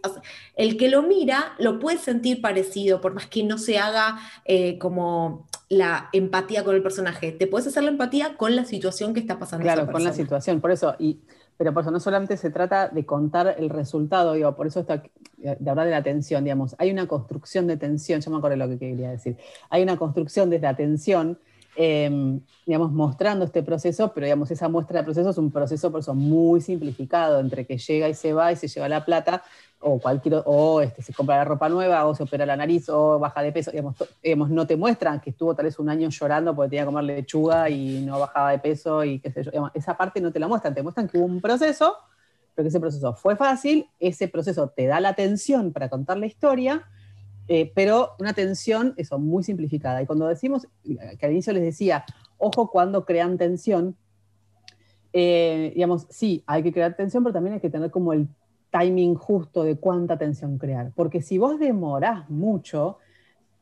el 0.55 0.75
que 0.75 0.89
lo 0.89 1.03
mira 1.03 1.53
lo 1.59 1.77
puede 1.77 1.99
sentir 1.99 2.41
parecido, 2.41 2.99
por 2.99 3.13
más 3.13 3.27
que 3.27 3.43
no 3.43 3.59
se 3.59 3.77
haga 3.77 4.17
eh, 4.45 4.79
como 4.79 5.45
la 5.69 6.09
empatía 6.13 6.63
con 6.63 6.75
el 6.75 6.81
personaje. 6.81 7.31
Te 7.31 7.45
puedes 7.45 7.67
hacer 7.67 7.83
la 7.83 7.91
empatía 7.91 8.37
con 8.37 8.55
la 8.55 8.65
situación 8.65 9.13
que 9.13 9.19
está 9.19 9.37
pasando. 9.37 9.61
Claro, 9.61 9.91
con 9.91 10.03
la 10.03 10.13
situación. 10.13 10.61
Por 10.61 10.71
eso, 10.71 10.95
y 10.97 11.19
pero 11.57 11.73
por 11.73 11.81
eso 11.81 11.91
no 11.91 11.99
solamente 11.99 12.37
se 12.37 12.51
trata 12.51 12.87
de 12.87 13.05
contar 13.05 13.55
el 13.57 13.69
resultado, 13.69 14.33
digo, 14.33 14.55
por 14.55 14.67
eso 14.67 14.81
está 14.81 15.03
de 15.37 15.69
hablar 15.69 15.85
de 15.85 15.91
la 15.91 16.03
tensión, 16.03 16.43
digamos, 16.43 16.75
hay 16.77 16.91
una 16.91 17.07
construcción 17.07 17.67
de 17.67 17.77
tensión, 17.77 18.21
yo 18.21 18.31
me 18.31 18.37
acuerdo 18.37 18.57
lo 18.57 18.69
que 18.69 18.77
quería 18.77 19.11
decir, 19.11 19.37
hay 19.69 19.83
una 19.83 19.97
construcción 19.97 20.49
desde 20.49 20.67
la 20.67 20.75
tensión 20.75 21.39
em, 21.77 22.41
digamos, 22.65 22.91
mostrando 22.91 23.45
este 23.45 23.61
proceso, 23.61 24.11
pero 24.13 24.25
digamos, 24.25 24.49
esa 24.49 24.67
muestra 24.67 24.99
de 24.99 25.05
proceso 25.05 25.29
es 25.29 25.37
un 25.37 25.51
proceso 25.51 25.91
por 25.91 25.99
eso 25.99 26.15
muy 26.15 26.59
simplificado, 26.59 27.39
entre 27.39 27.67
que 27.67 27.77
llega 27.77 28.09
y 28.09 28.15
se 28.15 28.33
va 28.33 28.51
y 28.51 28.55
se 28.55 28.67
lleva 28.67 28.89
la 28.89 29.05
plata, 29.05 29.43
o 29.79 29.99
cualquier, 29.99 30.41
o 30.45 30.81
este, 30.81 31.03
se 31.03 31.13
compra 31.13 31.37
la 31.37 31.45
ropa 31.45 31.69
nueva, 31.69 32.05
o 32.07 32.15
se 32.15 32.23
opera 32.23 32.47
la 32.47 32.57
nariz, 32.57 32.89
o 32.89 33.19
baja 33.19 33.43
de 33.43 33.51
peso, 33.51 33.69
digamos, 33.71 34.49
no 34.49 34.65
te 34.65 34.75
muestran 34.75 35.21
que 35.21 35.29
estuvo 35.29 35.53
tal 35.53 35.65
vez 35.65 35.77
un 35.77 35.89
año 35.89 36.09
llorando 36.09 36.55
porque 36.55 36.71
tenía 36.71 36.81
que 36.81 36.87
comer 36.87 37.03
lechuga 37.03 37.69
y 37.69 38.03
no 38.03 38.19
bajaba 38.19 38.51
de 38.51 38.59
peso 38.59 39.03
y 39.03 39.19
qué 39.19 39.31
sé 39.31 39.43
yo, 39.43 39.51
esa 39.75 39.95
parte 39.95 40.19
no 40.19 40.31
te 40.31 40.39
la 40.39 40.47
muestran, 40.47 40.73
te 40.73 40.81
muestran 40.81 41.07
que 41.07 41.19
hubo 41.19 41.27
un 41.27 41.41
proceso, 41.41 41.95
pero 42.55 42.63
que 42.65 42.69
ese 42.69 42.79
proceso 42.79 43.13
fue 43.13 43.35
fácil, 43.35 43.87
ese 43.99 44.27
proceso 44.27 44.69
te 44.75 44.87
da 44.87 44.99
la 44.99 45.09
atención 45.09 45.71
para 45.71 45.89
contar 45.89 46.17
la 46.17 46.25
historia, 46.25 46.89
eh, 47.47 47.71
pero 47.73 48.11
una 48.19 48.33
tensión, 48.33 48.93
eso, 48.97 49.19
muy 49.19 49.43
simplificada. 49.43 50.01
Y 50.01 50.05
cuando 50.05 50.27
decimos, 50.27 50.67
que 50.83 51.25
al 51.25 51.31
inicio 51.31 51.53
les 51.53 51.63
decía, 51.63 52.03
ojo 52.37 52.69
cuando 52.69 53.05
crean 53.05 53.37
tensión, 53.37 53.95
eh, 55.13 55.71
digamos, 55.73 56.07
sí, 56.09 56.43
hay 56.45 56.63
que 56.63 56.73
crear 56.73 56.95
tensión, 56.95 57.23
pero 57.23 57.33
también 57.33 57.55
hay 57.55 57.59
que 57.59 57.69
tener 57.69 57.89
como 57.89 58.13
el 58.13 58.27
timing 58.69 59.15
justo 59.15 59.63
de 59.63 59.77
cuánta 59.77 60.17
tensión 60.17 60.57
crear. 60.57 60.91
Porque 60.93 61.21
si 61.21 61.37
vos 61.37 61.57
demorás 61.59 62.29
mucho, 62.29 62.97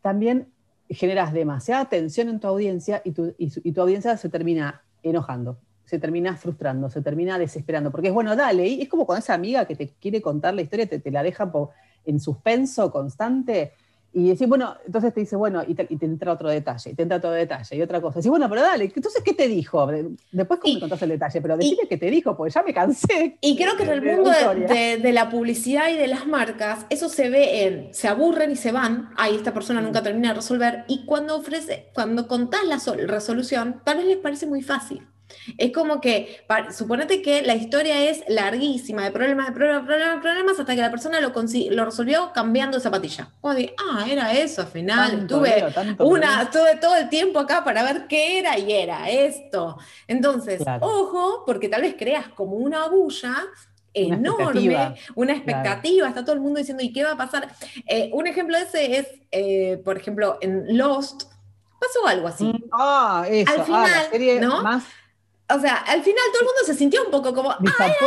también 0.01 0.49
generas 0.89 1.33
demasiada 1.33 1.85
tensión 1.85 2.29
en 2.29 2.39
tu 2.39 2.47
audiencia 2.47 3.01
y 3.05 3.11
tu, 3.11 3.81
audiencia 3.81 4.17
se 4.17 4.29
termina 4.29 4.83
enojando, 5.03 5.59
se 5.85 5.99
termina 5.99 6.35
frustrando, 6.35 6.89
se 6.89 7.01
termina 7.01 7.37
desesperando. 7.37 7.91
Porque 7.91 8.07
es 8.07 8.13
bueno, 8.13 8.35
dale, 8.35 8.67
y 8.67 8.81
es 8.81 8.89
como 8.89 9.05
con 9.05 9.17
esa 9.17 9.35
amiga 9.35 9.65
que 9.65 9.75
te 9.75 9.89
quiere 9.89 10.21
contar 10.21 10.55
la 10.55 10.63
historia, 10.63 10.87
te, 10.87 10.99
te 10.99 11.11
la 11.11 11.21
deja 11.21 11.51
en 12.05 12.19
suspenso 12.19 12.91
constante 12.91 13.73
y 14.15 14.29
decir, 14.29 14.47
bueno, 14.47 14.77
entonces 14.85 15.13
te 15.13 15.19
dice, 15.19 15.35
bueno, 15.35 15.61
y 15.67 15.75
te, 15.75 15.85
entra 15.89 16.31
otro 16.31 16.47
detalle, 16.47 16.91
y 16.91 16.93
te 16.93 17.03
entra 17.03 17.17
otro 17.17 17.31
detalle, 17.31 17.75
y 17.75 17.81
otra 17.81 17.99
cosa. 17.99 18.21
Y 18.23 18.29
bueno, 18.29 18.47
pero 18.47 18.61
dale, 18.61 18.85
entonces, 18.85 19.21
¿qué 19.21 19.33
te 19.33 19.49
dijo? 19.49 19.85
Después, 20.31 20.61
¿cómo 20.61 20.73
me 20.73 20.79
contás 20.79 21.01
el 21.01 21.09
detalle? 21.09 21.41
Pero 21.41 21.57
decime 21.57 21.85
qué 21.89 21.97
te 21.97 22.09
dijo, 22.09 22.37
porque 22.37 22.53
ya 22.53 22.63
me 22.63 22.73
cansé. 22.73 23.37
Y 23.41 23.57
creo 23.57 23.75
que 23.75 23.83
en 23.83 23.89
el 23.89 24.01
mundo 24.01 24.31
de, 24.31 25.11
la 25.11 25.29
publicidad 25.29 25.89
y 25.89 25.97
de 25.97 26.07
las 26.07 26.27
marcas, 26.27 26.85
eso 26.89 27.09
se 27.09 27.29
ve 27.29 27.65
en, 27.65 27.93
se 27.93 28.07
aburren 28.07 28.51
y 28.51 28.55
se 28.55 28.71
van, 28.71 29.09
ay, 29.17 29.35
esta 29.35 29.53
persona 29.53 29.81
nunca 29.81 30.01
termina 30.01 30.29
de 30.29 30.35
resolver, 30.35 30.85
y 30.87 31.03
cuando 31.05 31.35
ofrece, 31.35 31.89
cuando 31.93 32.29
contás 32.29 32.61
la 32.63 32.79
resolución, 33.07 33.81
tal 33.83 33.97
vez 33.97 34.05
les 34.05 34.17
parece 34.17 34.45
muy 34.45 34.61
fácil. 34.61 35.05
Es 35.57 35.71
como 35.71 36.01
que, 36.01 36.45
suponete 36.71 37.21
que 37.21 37.41
la 37.41 37.55
historia 37.55 38.09
es 38.09 38.23
larguísima, 38.27 39.03
de 39.03 39.11
problemas, 39.11 39.47
de 39.47 39.53
problemas, 39.53 39.85
problemas, 39.85 40.21
problemas, 40.21 40.59
hasta 40.59 40.75
que 40.75 40.81
la 40.81 40.91
persona 40.91 41.19
lo, 41.19 41.33
lo 41.71 41.85
resolvió 41.85 42.31
cambiando 42.33 42.77
de 42.77 42.83
zapatilla. 42.83 43.29
Ah, 43.43 44.05
era 44.09 44.33
eso 44.33 44.61
al 44.61 44.67
final. 44.67 45.27
tuve, 45.27 45.65
una, 45.99 46.49
tuve 46.49 46.77
todo 46.77 46.95
el 46.95 47.09
tiempo 47.09 47.39
acá 47.39 47.63
para 47.63 47.83
ver 47.83 48.07
qué 48.07 48.39
era 48.39 48.57
y 48.57 48.71
era 48.71 49.09
esto. 49.09 49.77
Entonces, 50.07 50.61
ojo, 50.81 51.43
porque 51.45 51.69
tal 51.69 51.81
vez 51.81 51.95
creas 51.97 52.27
como 52.29 52.55
una 52.55 52.87
bulla 52.87 53.35
enorme, 53.93 54.95
una 55.15 55.33
expectativa, 55.33 56.07
está 56.07 56.23
todo 56.23 56.35
el 56.35 56.41
mundo 56.41 56.59
diciendo, 56.59 56.83
¿y 56.83 56.91
qué 56.91 57.03
va 57.03 57.11
a 57.11 57.17
pasar? 57.17 57.47
Eh, 57.87 58.09
un 58.13 58.27
ejemplo 58.27 58.57
de 58.57 58.63
ese 58.63 58.97
es, 58.97 59.07
eh, 59.31 59.81
por 59.83 59.97
ejemplo, 59.97 60.37
en 60.41 60.77
Lost, 60.77 61.23
pasó 61.79 62.05
algo 62.07 62.27
así. 62.27 62.45
Mm, 62.45 62.63
ah, 62.73 63.25
eso, 63.29 63.51
Al 63.53 63.63
final, 63.63 63.85
ah, 63.85 64.01
la 64.03 64.09
serie 64.09 64.39
¿no? 64.39 64.61
más 64.61 64.83
o 65.47 65.59
sea, 65.59 65.75
al 65.75 66.01
final 66.01 66.23
todo 66.31 66.41
el 66.41 66.45
mundo 66.45 66.61
se 66.65 66.73
sintió 66.73 67.03
un 67.03 67.11
poco 67.11 67.33
como, 67.33 67.51
ah, 67.51 67.57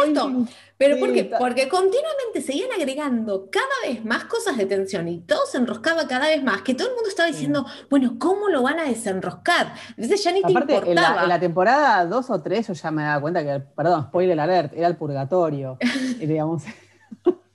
esto. 0.05 0.33
Pero 0.77 0.98
¿por 0.98 1.12
qué? 1.12 1.24
Porque 1.38 1.68
continuamente 1.68 2.40
seguían 2.40 2.70
agregando 2.72 3.48
cada 3.51 3.66
vez 3.85 4.05
más 4.05 4.24
cosas 4.24 4.57
de 4.57 4.66
tensión 4.66 5.09
y 5.09 5.20
todo 5.20 5.46
se 5.46 5.59
enroscaba 5.59 6.07
cada 6.07 6.27
vez 6.29 6.42
más, 6.42 6.62
que 6.62 6.74
todo 6.74 6.88
el 6.88 6.94
mundo 6.94 7.09
estaba 7.09 7.29
diciendo, 7.29 7.66
bueno, 7.90 8.16
¿cómo 8.18 8.48
lo 8.48 8.62
van 8.62 8.79
a 8.81 8.85
desenroscar? 8.85 9.74
Entonces 9.90 10.22
ya 10.22 10.33
ni 10.33 10.42
te 10.42 10.53
importaba. 10.53 10.87
En 10.87 10.94
la, 10.94 11.22
en 11.22 11.29
la 11.29 11.40
temporada 11.40 12.05
2 12.07 12.31
o 12.31 12.42
3 12.42 12.68
yo 12.68 12.72
ya 12.74 12.90
me 12.90 13.03
daba 13.03 13.20
cuenta 13.20 13.42
que, 13.42 13.61
perdón, 13.77 14.05
spoiler 14.09 14.38
alert, 14.38 14.72
era 14.74 14.87
el 14.87 14.96
purgatorio. 14.96 15.79
digamos... 16.18 16.62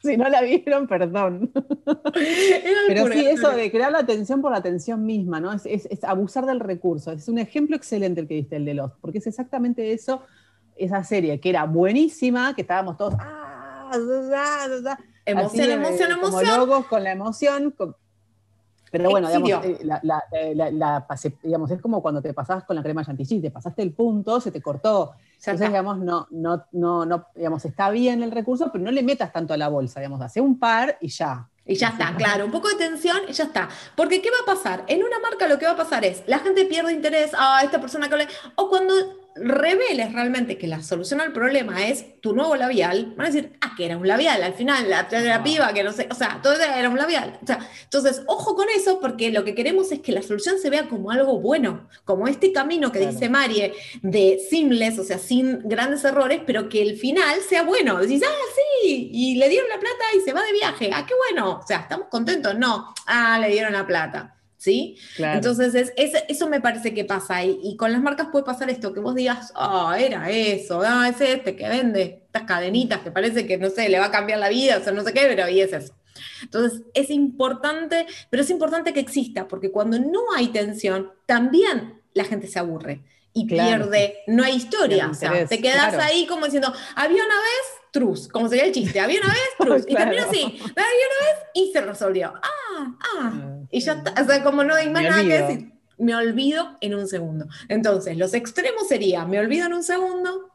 si 0.13 0.17
no 0.17 0.27
la 0.29 0.41
vieron, 0.41 0.87
perdón. 0.87 1.51
Pero 2.87 3.07
sí, 3.11 3.25
eso 3.25 3.51
de 3.51 3.71
crear 3.71 3.91
la 3.91 3.99
atención 3.99 4.41
por 4.41 4.51
la 4.51 4.57
atención 4.57 5.05
misma, 5.05 5.39
¿no? 5.39 5.53
Es, 5.53 5.87
abusar 6.03 6.45
del 6.45 6.59
recurso. 6.59 7.11
Es 7.11 7.27
un 7.29 7.39
ejemplo 7.39 7.75
excelente 7.75 8.21
el 8.21 8.27
que 8.27 8.35
diste, 8.35 8.57
el 8.57 8.65
de 8.65 8.73
Lost, 8.73 8.95
porque 8.99 9.19
es 9.19 9.27
exactamente 9.27 9.93
eso, 9.93 10.21
esa 10.75 11.03
serie 11.03 11.39
que 11.39 11.49
era 11.49 11.65
buenísima, 11.65 12.53
que 12.53 12.61
estábamos 12.61 12.97
todos, 12.97 13.15
ah, 13.19 13.91
emoción, 15.25 15.71
emoción, 15.71 16.11
emoción. 16.11 16.19
Como 16.19 16.41
logos 16.41 16.85
con 16.87 17.03
la 17.03 17.11
emoción, 17.11 17.73
pero 18.93 19.09
bueno, 19.09 19.27
digamos, 19.27 19.49
eh, 19.65 19.79
la, 19.81 21.07
digamos, 21.41 21.71
es 21.71 21.81
como 21.81 22.03
cuando 22.03 22.21
te 22.21 22.31
pasabas 22.31 22.63
con 22.63 22.75
la 22.75 22.83
crema 22.83 23.03
chantilly, 23.03 23.41
te 23.41 23.49
pasaste 23.49 23.81
el 23.81 23.91
punto, 23.91 24.39
se 24.39 24.51
te 24.51 24.61
cortó. 24.61 25.13
Entonces, 25.39 25.67
digamos, 25.67 25.97
no, 25.97 26.27
no, 26.29 26.63
no, 26.73 27.03
no, 27.03 27.25
digamos, 27.33 27.65
está 27.65 27.89
bien 27.89 28.21
el 28.21 28.29
recurso, 28.29 28.69
pero 28.71 28.83
no 28.83 28.91
le 28.91 29.01
metas 29.01 29.33
tanto 29.33 29.55
a 29.55 29.57
la 29.57 29.67
bolsa, 29.67 29.99
digamos, 29.99 30.21
hace 30.21 30.41
un 30.41 30.59
par 30.59 30.99
y 31.01 31.07
ya. 31.07 31.49
Y 31.65 31.73
ya 31.73 31.87
está, 31.87 32.15
claro, 32.15 32.45
un 32.45 32.51
poco 32.51 32.67
de 32.67 32.75
tensión 32.75 33.17
y 33.27 33.33
ya 33.33 33.45
está. 33.45 33.67
Porque 33.95 34.21
¿qué 34.21 34.29
va 34.29 34.43
a 34.43 34.55
pasar? 34.55 34.83
En 34.85 35.03
una 35.03 35.17
marca 35.17 35.47
lo 35.47 35.57
que 35.57 35.65
va 35.65 35.71
a 35.71 35.77
pasar 35.77 36.05
es, 36.05 36.21
la 36.27 36.37
gente 36.37 36.63
pierde 36.65 36.93
interés, 36.93 37.33
a 37.33 37.57
ah, 37.57 37.63
esta 37.63 37.81
persona 37.81 38.07
que 38.09 38.17
le... 38.17 38.27
O 38.57 38.69
cuando 38.69 38.93
reveles 39.35 40.13
realmente 40.13 40.57
que 40.57 40.67
la 40.67 40.83
solución 40.83 41.21
al 41.21 41.33
problema 41.33 41.87
es 41.87 42.19
tu 42.21 42.33
nuevo 42.33 42.55
labial, 42.55 43.13
van 43.17 43.27
a 43.27 43.29
decir, 43.29 43.53
ah, 43.61 43.73
que 43.75 43.85
era 43.85 43.97
un 43.97 44.07
labial, 44.07 44.43
al 44.43 44.53
final, 44.53 44.89
la, 44.89 45.07
la 45.09 45.43
piba, 45.43 45.73
que 45.73 45.83
no 45.83 45.91
sé, 45.91 46.07
o 46.09 46.15
sea, 46.15 46.39
todo 46.41 46.55
era 46.55 46.89
un 46.89 46.97
labial. 46.97 47.39
O 47.41 47.45
sea, 47.45 47.67
entonces, 47.83 48.23
ojo 48.27 48.55
con 48.55 48.67
eso, 48.69 48.99
porque 48.99 49.31
lo 49.31 49.43
que 49.43 49.55
queremos 49.55 49.91
es 49.91 49.99
que 49.99 50.11
la 50.11 50.21
solución 50.21 50.59
se 50.59 50.69
vea 50.69 50.87
como 50.87 51.11
algo 51.11 51.39
bueno, 51.39 51.87
como 52.05 52.27
este 52.27 52.51
camino 52.51 52.91
que 52.91 52.99
dice 52.99 53.29
Marie, 53.29 53.73
de 54.01 54.39
seamless, 54.49 54.99
o 54.99 55.03
sea, 55.03 55.17
sin 55.17 55.67
grandes 55.67 56.03
errores, 56.03 56.41
pero 56.45 56.69
que 56.69 56.81
el 56.81 56.97
final 56.97 57.39
sea 57.41 57.63
bueno. 57.63 57.99
Decís, 57.99 58.21
ah, 58.25 58.45
sí, 58.55 59.09
y 59.11 59.35
le 59.35 59.49
dieron 59.49 59.69
la 59.69 59.79
plata 59.79 60.03
y 60.15 60.21
se 60.21 60.33
va 60.33 60.43
de 60.43 60.53
viaje, 60.53 60.91
ah, 60.93 61.05
qué 61.07 61.13
bueno, 61.29 61.59
o 61.63 61.67
sea, 61.67 61.79
estamos 61.79 62.07
contentos, 62.09 62.55
no, 62.55 62.93
ah, 63.07 63.39
le 63.39 63.49
dieron 63.49 63.73
la 63.73 63.85
plata. 63.87 64.35
¿Sí? 64.63 64.97
Entonces, 65.17 65.91
es, 65.97 66.13
eso 66.29 66.47
me 66.47 66.61
parece 66.61 66.93
que 66.93 67.03
pasa. 67.03 67.43
Y, 67.43 67.59
y, 67.61 67.75
con 67.75 67.91
las 67.91 68.01
marcas 68.01 68.29
puede 68.31 68.45
pasar 68.45 68.69
esto, 68.69 68.93
que 68.93 69.01
vos 69.01 69.13
digas, 69.13 69.51
ah, 69.55 69.97
era 69.99 70.29
eso, 70.29 70.81
ah, 70.85 71.09
es 71.09 71.19
este 71.19 71.57
que 71.57 71.67
vende 71.67 72.21
estas 72.27 72.43
cadenitas 72.43 73.01
que 73.01 73.11
parece 73.11 73.45
que, 73.45 73.57
no 73.57 73.69
sé, 73.69 73.89
le 73.89 73.99
va 73.99 74.05
a 74.05 74.11
cambiar 74.11 74.39
la 74.39 74.47
vida, 74.47 74.77
o 74.77 74.81
sea, 74.81 74.93
no 74.93 75.03
sé 75.03 75.11
qué, 75.11 75.25
pero 75.27 75.49
y 75.49 75.59
es 75.59 75.73
eso. 75.73 75.93
Entonces, 76.43 76.81
es 76.93 77.09
importante, 77.09 78.05
pero 78.29 78.41
es 78.41 78.49
importante 78.49 78.93
que 78.93 79.01
exista, 79.01 79.49
porque 79.49 79.69
cuando 79.69 79.99
no 79.99 80.21
hay 80.33 80.47
tensión, 80.47 81.11
también 81.25 82.01
la 82.13 82.23
gente 82.23 82.47
se 82.47 82.59
aburre 82.59 83.01
y 83.33 83.45
pierde, 83.45 84.19
no 84.27 84.45
hay 84.45 84.55
historia, 84.55 85.09
o 85.09 85.13
sea, 85.13 85.45
te 85.45 85.59
quedas 85.59 85.95
ahí 85.95 86.25
como 86.25 86.45
diciendo, 86.45 86.71
había 86.95 87.21
una 87.21 87.35
vez 87.35 87.82
trus, 87.93 88.27
como 88.27 88.49
sería 88.49 88.65
el 88.65 88.73
chiste, 88.73 88.99
había 88.99 89.21
una 89.21 89.29
vez 89.29 89.49
trus, 89.59 89.83
y 89.87 89.95
terminó 89.95 90.23
así, 90.23 90.41
había 90.41 90.63
una 90.65 90.75
vez 90.75 91.45
y 91.53 91.71
se 91.71 91.79
resolvió. 91.79 92.33
Ah, 92.35 92.97
ah, 93.19 93.33
y 93.69 93.79
ya 93.79 93.93
está, 93.93 94.21
o 94.21 94.25
sea, 94.25 94.43
como 94.43 94.63
no 94.63 94.73
hay 94.73 94.89
más 94.89 95.03
nada 95.03 95.21
que 95.21 95.41
decir, 95.41 95.73
me 95.99 96.15
olvido 96.15 96.75
en 96.81 96.95
un 96.95 97.07
segundo. 97.07 97.45
Entonces, 97.69 98.17
los 98.17 98.33
extremos 98.33 98.87
sería, 98.87 99.25
me 99.25 99.39
olvido 99.39 99.67
en 99.67 99.73
un 99.73 99.83
segundo, 99.83 100.49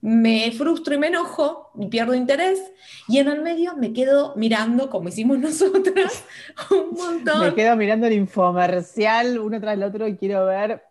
me 0.00 0.50
frustro 0.50 0.94
y 0.94 0.98
me 0.98 1.06
enojo 1.06 1.70
y 1.78 1.86
pierdo 1.86 2.14
interés, 2.14 2.60
y 3.06 3.18
en 3.18 3.28
el 3.28 3.42
medio 3.42 3.76
me 3.76 3.92
quedo 3.92 4.34
mirando, 4.34 4.90
como 4.90 5.08
hicimos 5.08 5.38
nosotras, 5.38 6.24
un 6.70 6.96
montón. 6.96 7.46
Me 7.46 7.54
quedo 7.54 7.76
mirando 7.76 8.08
el 8.08 8.14
infomercial 8.14 9.38
uno 9.38 9.60
tras 9.60 9.74
el 9.74 9.84
otro 9.84 10.08
y 10.08 10.16
quiero 10.16 10.46
ver, 10.46 10.82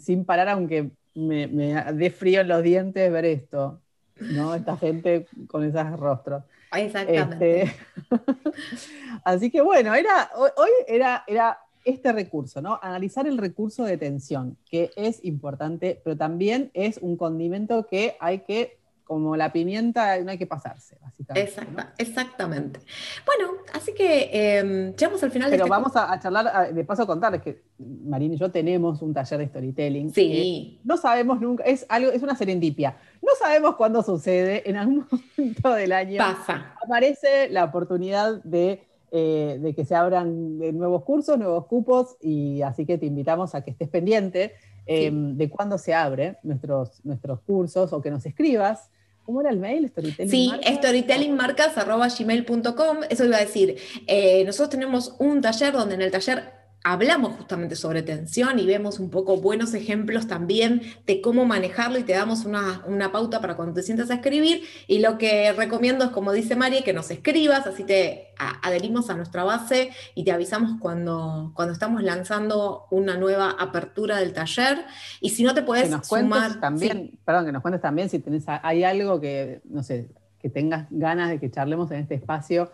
sin 0.00 0.24
parar, 0.24 0.48
aunque 0.48 0.90
me, 1.14 1.46
me 1.46 1.84
dé 1.92 2.10
frío 2.10 2.40
en 2.40 2.48
los 2.48 2.64
dientes, 2.64 3.12
ver 3.12 3.24
esto, 3.26 3.80
¿no? 4.20 4.54
Esta 4.54 4.76
gente 4.76 5.26
con 5.48 5.64
esos 5.64 5.98
rostros. 5.98 6.44
Exactamente. 6.72 7.62
Este, 7.62 7.76
así 9.24 9.50
que 9.50 9.60
bueno, 9.60 9.94
era, 9.94 10.30
hoy 10.36 10.70
era, 10.86 11.24
era 11.26 11.58
este 11.84 12.12
recurso, 12.12 12.60
¿no? 12.60 12.78
Analizar 12.82 13.26
el 13.26 13.38
recurso 13.38 13.84
de 13.84 13.96
tensión, 13.96 14.56
que 14.70 14.90
es 14.96 15.24
importante, 15.24 16.00
pero 16.04 16.16
también 16.16 16.70
es 16.74 16.98
un 16.98 17.16
condimento 17.16 17.86
que 17.86 18.16
hay 18.20 18.40
que 18.40 18.80
como 19.10 19.36
la 19.36 19.50
pimienta, 19.50 20.20
no 20.20 20.30
hay 20.30 20.38
que 20.38 20.46
pasarse, 20.46 20.96
básicamente. 21.02 21.52
Exactamente. 21.98 22.78
Bueno, 23.26 23.54
así 23.72 23.92
que 23.92 24.30
eh, 24.32 24.94
llegamos 24.96 25.20
al 25.24 25.32
final 25.32 25.50
Pero 25.50 25.64
de 25.64 25.66
este 25.66 25.68
vamos 25.68 25.96
a, 25.96 26.20
charlar, 26.20 26.72
de 26.72 26.84
paso 26.84 27.02
a 27.02 27.06
contarles 27.08 27.42
que 27.42 27.60
Marín 27.78 28.34
y 28.34 28.36
yo 28.36 28.52
tenemos 28.52 29.02
un 29.02 29.12
taller 29.12 29.40
de 29.40 29.48
storytelling. 29.48 30.14
Sí. 30.14 30.78
no 30.84 30.96
sabemos 30.96 31.40
nunca, 31.40 31.64
es, 31.64 31.84
algo, 31.88 32.12
es 32.12 32.22
una 32.22 32.36
serendipia. 32.36 32.98
No 33.30 33.36
sabemos 33.38 33.76
cuándo 33.76 34.02
sucede, 34.02 34.68
en 34.68 34.76
algún 34.76 35.06
momento 35.38 35.74
del 35.74 35.92
año. 35.92 36.18
Pasa. 36.18 36.74
Aparece 36.84 37.48
la 37.48 37.64
oportunidad 37.64 38.42
de 38.42 38.82
eh, 39.12 39.58
de 39.60 39.74
que 39.74 39.84
se 39.84 39.96
abran 39.96 40.58
nuevos 40.58 41.02
cursos, 41.02 41.36
nuevos 41.36 41.66
cupos, 41.66 42.16
y 42.20 42.62
así 42.62 42.86
que 42.86 42.96
te 42.96 43.06
invitamos 43.06 43.56
a 43.56 43.64
que 43.64 43.72
estés 43.72 43.88
pendiente 43.88 44.54
eh, 44.86 45.10
de 45.12 45.50
cuándo 45.50 45.78
se 45.78 45.94
abren 45.94 46.38
nuestros, 46.44 47.04
nuestros 47.04 47.40
cursos 47.40 47.92
o 47.92 48.00
que 48.00 48.10
nos 48.10 48.24
escribas 48.24 48.88
¿Cómo 49.30 49.42
era 49.42 49.50
el 49.50 49.60
mail? 49.60 49.88
Storytelling 49.88 50.28
sí, 50.28 50.50
storytellingmarcas.gmail.com. 50.66 52.96
Eso 53.08 53.24
iba 53.24 53.36
a 53.36 53.40
decir. 53.40 53.76
Eh, 54.08 54.42
nosotros 54.44 54.70
tenemos 54.70 55.14
un 55.20 55.40
taller 55.40 55.72
donde 55.72 55.94
en 55.94 56.02
el 56.02 56.10
taller 56.10 56.52
hablamos 56.82 57.36
justamente 57.36 57.76
sobre 57.76 58.02
tensión 58.02 58.58
y 58.58 58.66
vemos 58.66 59.00
un 59.00 59.10
poco 59.10 59.36
buenos 59.36 59.74
ejemplos 59.74 60.26
también 60.26 60.80
de 61.06 61.20
cómo 61.20 61.44
manejarlo 61.44 61.98
y 61.98 62.04
te 62.04 62.14
damos 62.14 62.46
una, 62.46 63.12
pauta 63.12 63.40
para 63.40 63.56
cuando 63.56 63.74
te 63.74 63.82
sientas 63.82 64.10
a 64.10 64.14
escribir. 64.14 64.62
Y 64.86 65.00
lo 65.00 65.18
que 65.18 65.52
recomiendo 65.52 66.04
es, 66.04 66.10
como 66.10 66.32
dice 66.32 66.56
María, 66.56 66.82
que 66.82 66.92
nos 66.92 67.10
escribas, 67.10 67.66
así 67.66 67.84
te 67.84 68.28
adherimos 68.62 69.10
a 69.10 69.14
nuestra 69.14 69.44
base 69.44 69.90
y 70.14 70.24
te 70.24 70.32
avisamos 70.32 70.80
cuando, 70.80 71.52
cuando 71.54 71.74
estamos 71.74 72.02
lanzando 72.02 72.86
una 72.90 73.16
nueva 73.16 73.50
apertura 73.58 74.18
del 74.18 74.32
taller. 74.32 74.84
Y 75.20 75.30
si 75.30 75.42
no 75.42 75.54
te 75.54 75.62
puedes 75.62 75.90
sumar... 76.06 76.60
También, 76.60 77.18
Perdón, 77.24 77.46
que 77.46 77.52
nos 77.52 77.62
cuentes 77.62 77.82
también 77.82 78.08
si 78.08 78.20
tenés, 78.20 78.44
hay 78.46 78.84
algo 78.84 79.20
que, 79.20 79.60
no 79.64 79.82
sé, 79.82 80.08
que 80.40 80.48
tengas 80.48 80.86
ganas 80.90 81.28
de 81.28 81.38
que 81.38 81.50
charlemos 81.50 81.90
en 81.90 82.00
este 82.00 82.14
espacio 82.14 82.70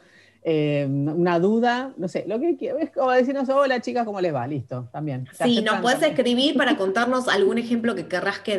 eh, 0.48 0.86
una 0.88 1.40
duda, 1.40 1.92
no 1.96 2.06
sé, 2.06 2.24
lo 2.28 2.38
que 2.38 2.56
es 2.80 2.90
como 2.92 3.10
decirnos, 3.10 3.48
hola 3.48 3.80
chicas, 3.80 4.04
¿cómo 4.04 4.20
les 4.20 4.32
va? 4.32 4.46
Listo, 4.46 4.88
también. 4.92 5.26
Sí, 5.42 5.60
nos 5.60 5.80
puedes 5.80 6.00
escribir 6.00 6.56
para 6.56 6.76
contarnos 6.76 7.26
algún 7.26 7.58
ejemplo 7.58 7.96
que 7.96 8.06
querrás 8.06 8.38
que. 8.38 8.56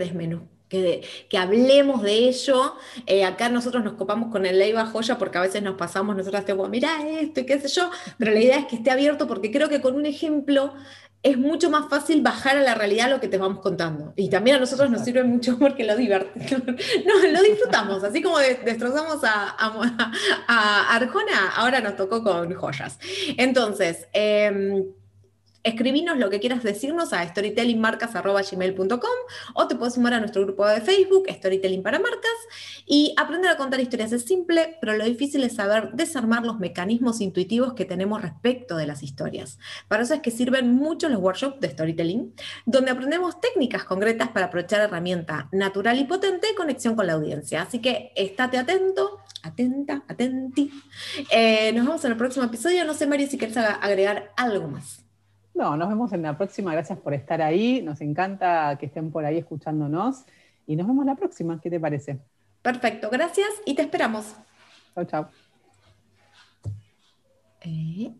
Que, 0.67 1.01
que, 1.29 1.37
hablemos 1.37 2.03
de 2.03 2.27
ello. 2.27 2.73
Eh, 3.05 3.23
acá 3.23 3.47
nosotros 3.47 3.85
nos 3.85 3.93
copamos 3.93 4.33
con 4.33 4.45
el 4.45 4.59
Leiva 4.59 4.85
Joya 4.85 5.17
porque 5.17 5.37
a 5.37 5.41
veces 5.41 5.63
nos 5.63 5.75
pasamos, 5.75 6.17
nosotros 6.17 6.43
tenemos, 6.43 6.69
mira 6.69 7.07
esto 7.07 7.39
y 7.39 7.45
qué 7.45 7.57
sé 7.57 7.69
yo, 7.69 7.89
pero 8.17 8.31
la 8.31 8.41
idea 8.41 8.59
es 8.59 8.65
que 8.65 8.75
esté 8.75 8.91
abierto 8.91 9.25
porque 9.25 9.49
creo 9.49 9.69
que 9.69 9.79
con 9.79 9.95
un 9.95 10.05
ejemplo 10.05 10.73
es 11.23 11.37
mucho 11.37 11.69
más 11.69 11.89
fácil 11.89 12.21
bajar 12.21 12.57
a 12.57 12.61
la 12.61 12.75
realidad 12.75 13.09
lo 13.09 13.19
que 13.19 13.27
te 13.27 13.37
vamos 13.37 13.59
contando. 13.59 14.13
Y 14.15 14.29
también 14.29 14.57
a 14.57 14.59
nosotros 14.59 14.89
nos 14.89 15.03
sirve 15.03 15.23
mucho 15.23 15.57
porque 15.57 15.83
lo 15.83 15.95
divertimos, 15.95 16.65
no, 17.05 17.29
lo 17.31 17.41
disfrutamos, 17.43 18.03
así 18.03 18.21
como 18.21 18.37
destrozamos 18.39 19.23
a, 19.23 19.55
a, 20.47 20.95
Arjona, 20.95 21.49
ahora 21.55 21.81
nos 21.81 21.95
tocó 21.95 22.23
con 22.23 22.53
joyas. 22.53 22.99
Entonces, 23.37 24.07
eh, 24.13 24.85
Escribinos 25.63 26.17
lo 26.17 26.29
que 26.29 26.39
quieras 26.39 26.63
decirnos 26.63 27.13
a 27.13 27.27
storytellingmarcas.gmail.com 27.27 28.99
o 29.53 29.67
te 29.67 29.75
puedes 29.75 29.95
sumar 29.95 30.13
a 30.13 30.19
nuestro 30.19 30.43
grupo 30.43 30.65
de 30.67 30.81
Facebook, 30.81 31.27
Storytelling 31.29 31.83
para 31.83 31.99
Marcas, 31.99 32.31
y 32.85 33.13
aprender 33.17 33.51
a 33.51 33.57
contar 33.57 33.79
historias 33.79 34.11
es 34.11 34.23
simple, 34.23 34.77
pero 34.79 34.95
lo 34.95 35.05
difícil 35.05 35.43
es 35.43 35.55
saber 35.55 35.91
desarmar 35.93 36.45
los 36.45 36.59
mecanismos 36.59 37.21
intuitivos 37.21 37.73
que 37.73 37.85
tenemos 37.85 38.21
respecto 38.21 38.77
de 38.77 38.87
las 38.87 39.03
historias. 39.03 39.59
Para 39.87 40.03
eso 40.03 40.13
es 40.13 40.21
que 40.21 40.31
sirven 40.31 40.73
mucho 40.73 41.09
los 41.09 41.21
workshops 41.21 41.59
de 41.59 41.69
Storytelling, 41.69 42.33
donde 42.65 42.91
aprendemos 42.91 43.39
técnicas 43.41 43.83
concretas 43.83 44.29
para 44.29 44.47
aprovechar 44.47 44.81
herramienta 44.81 45.49
natural 45.51 45.99
y 45.99 46.05
potente 46.05 46.47
de 46.47 46.55
conexión 46.55 46.95
con 46.95 47.07
la 47.07 47.13
audiencia. 47.13 47.61
Así 47.61 47.79
que 47.79 48.11
estate 48.15 48.57
atento, 48.57 49.19
atenta, 49.43 50.03
atenti. 50.07 50.71
Eh, 51.29 51.71
nos 51.73 51.85
vemos 51.85 52.05
en 52.05 52.11
el 52.11 52.17
próximo 52.17 52.45
episodio. 52.45 52.85
No 52.85 52.93
sé, 52.93 53.07
Mario, 53.07 53.27
si 53.27 53.37
quieres 53.37 53.57
agregar 53.57 54.31
algo 54.35 54.67
más. 54.67 55.06
No, 55.57 55.75
nos 55.75 55.89
vemos 55.89 56.13
en 56.13 56.21
la 56.21 56.37
próxima. 56.37 56.71
Gracias 56.71 56.99
por 56.99 57.15
estar 57.15 57.41
ahí. 57.41 57.81
Nos 57.81 57.99
encanta 58.01 58.77
que 58.79 58.85
estén 58.85 59.11
por 59.11 59.25
ahí 59.25 59.39
escuchándonos. 59.39 60.23
Y 60.67 60.75
nos 60.75 60.85
vemos 60.85 61.03
la 61.03 61.15
próxima. 61.15 61.59
¿Qué 61.59 61.71
te 61.71 61.79
parece? 61.79 62.19
Perfecto, 62.61 63.09
gracias 63.09 63.47
y 63.65 63.73
te 63.73 63.81
esperamos. 63.81 64.35
Chao, 64.93 65.05
chao. 65.05 65.29
Eh, 67.61 68.13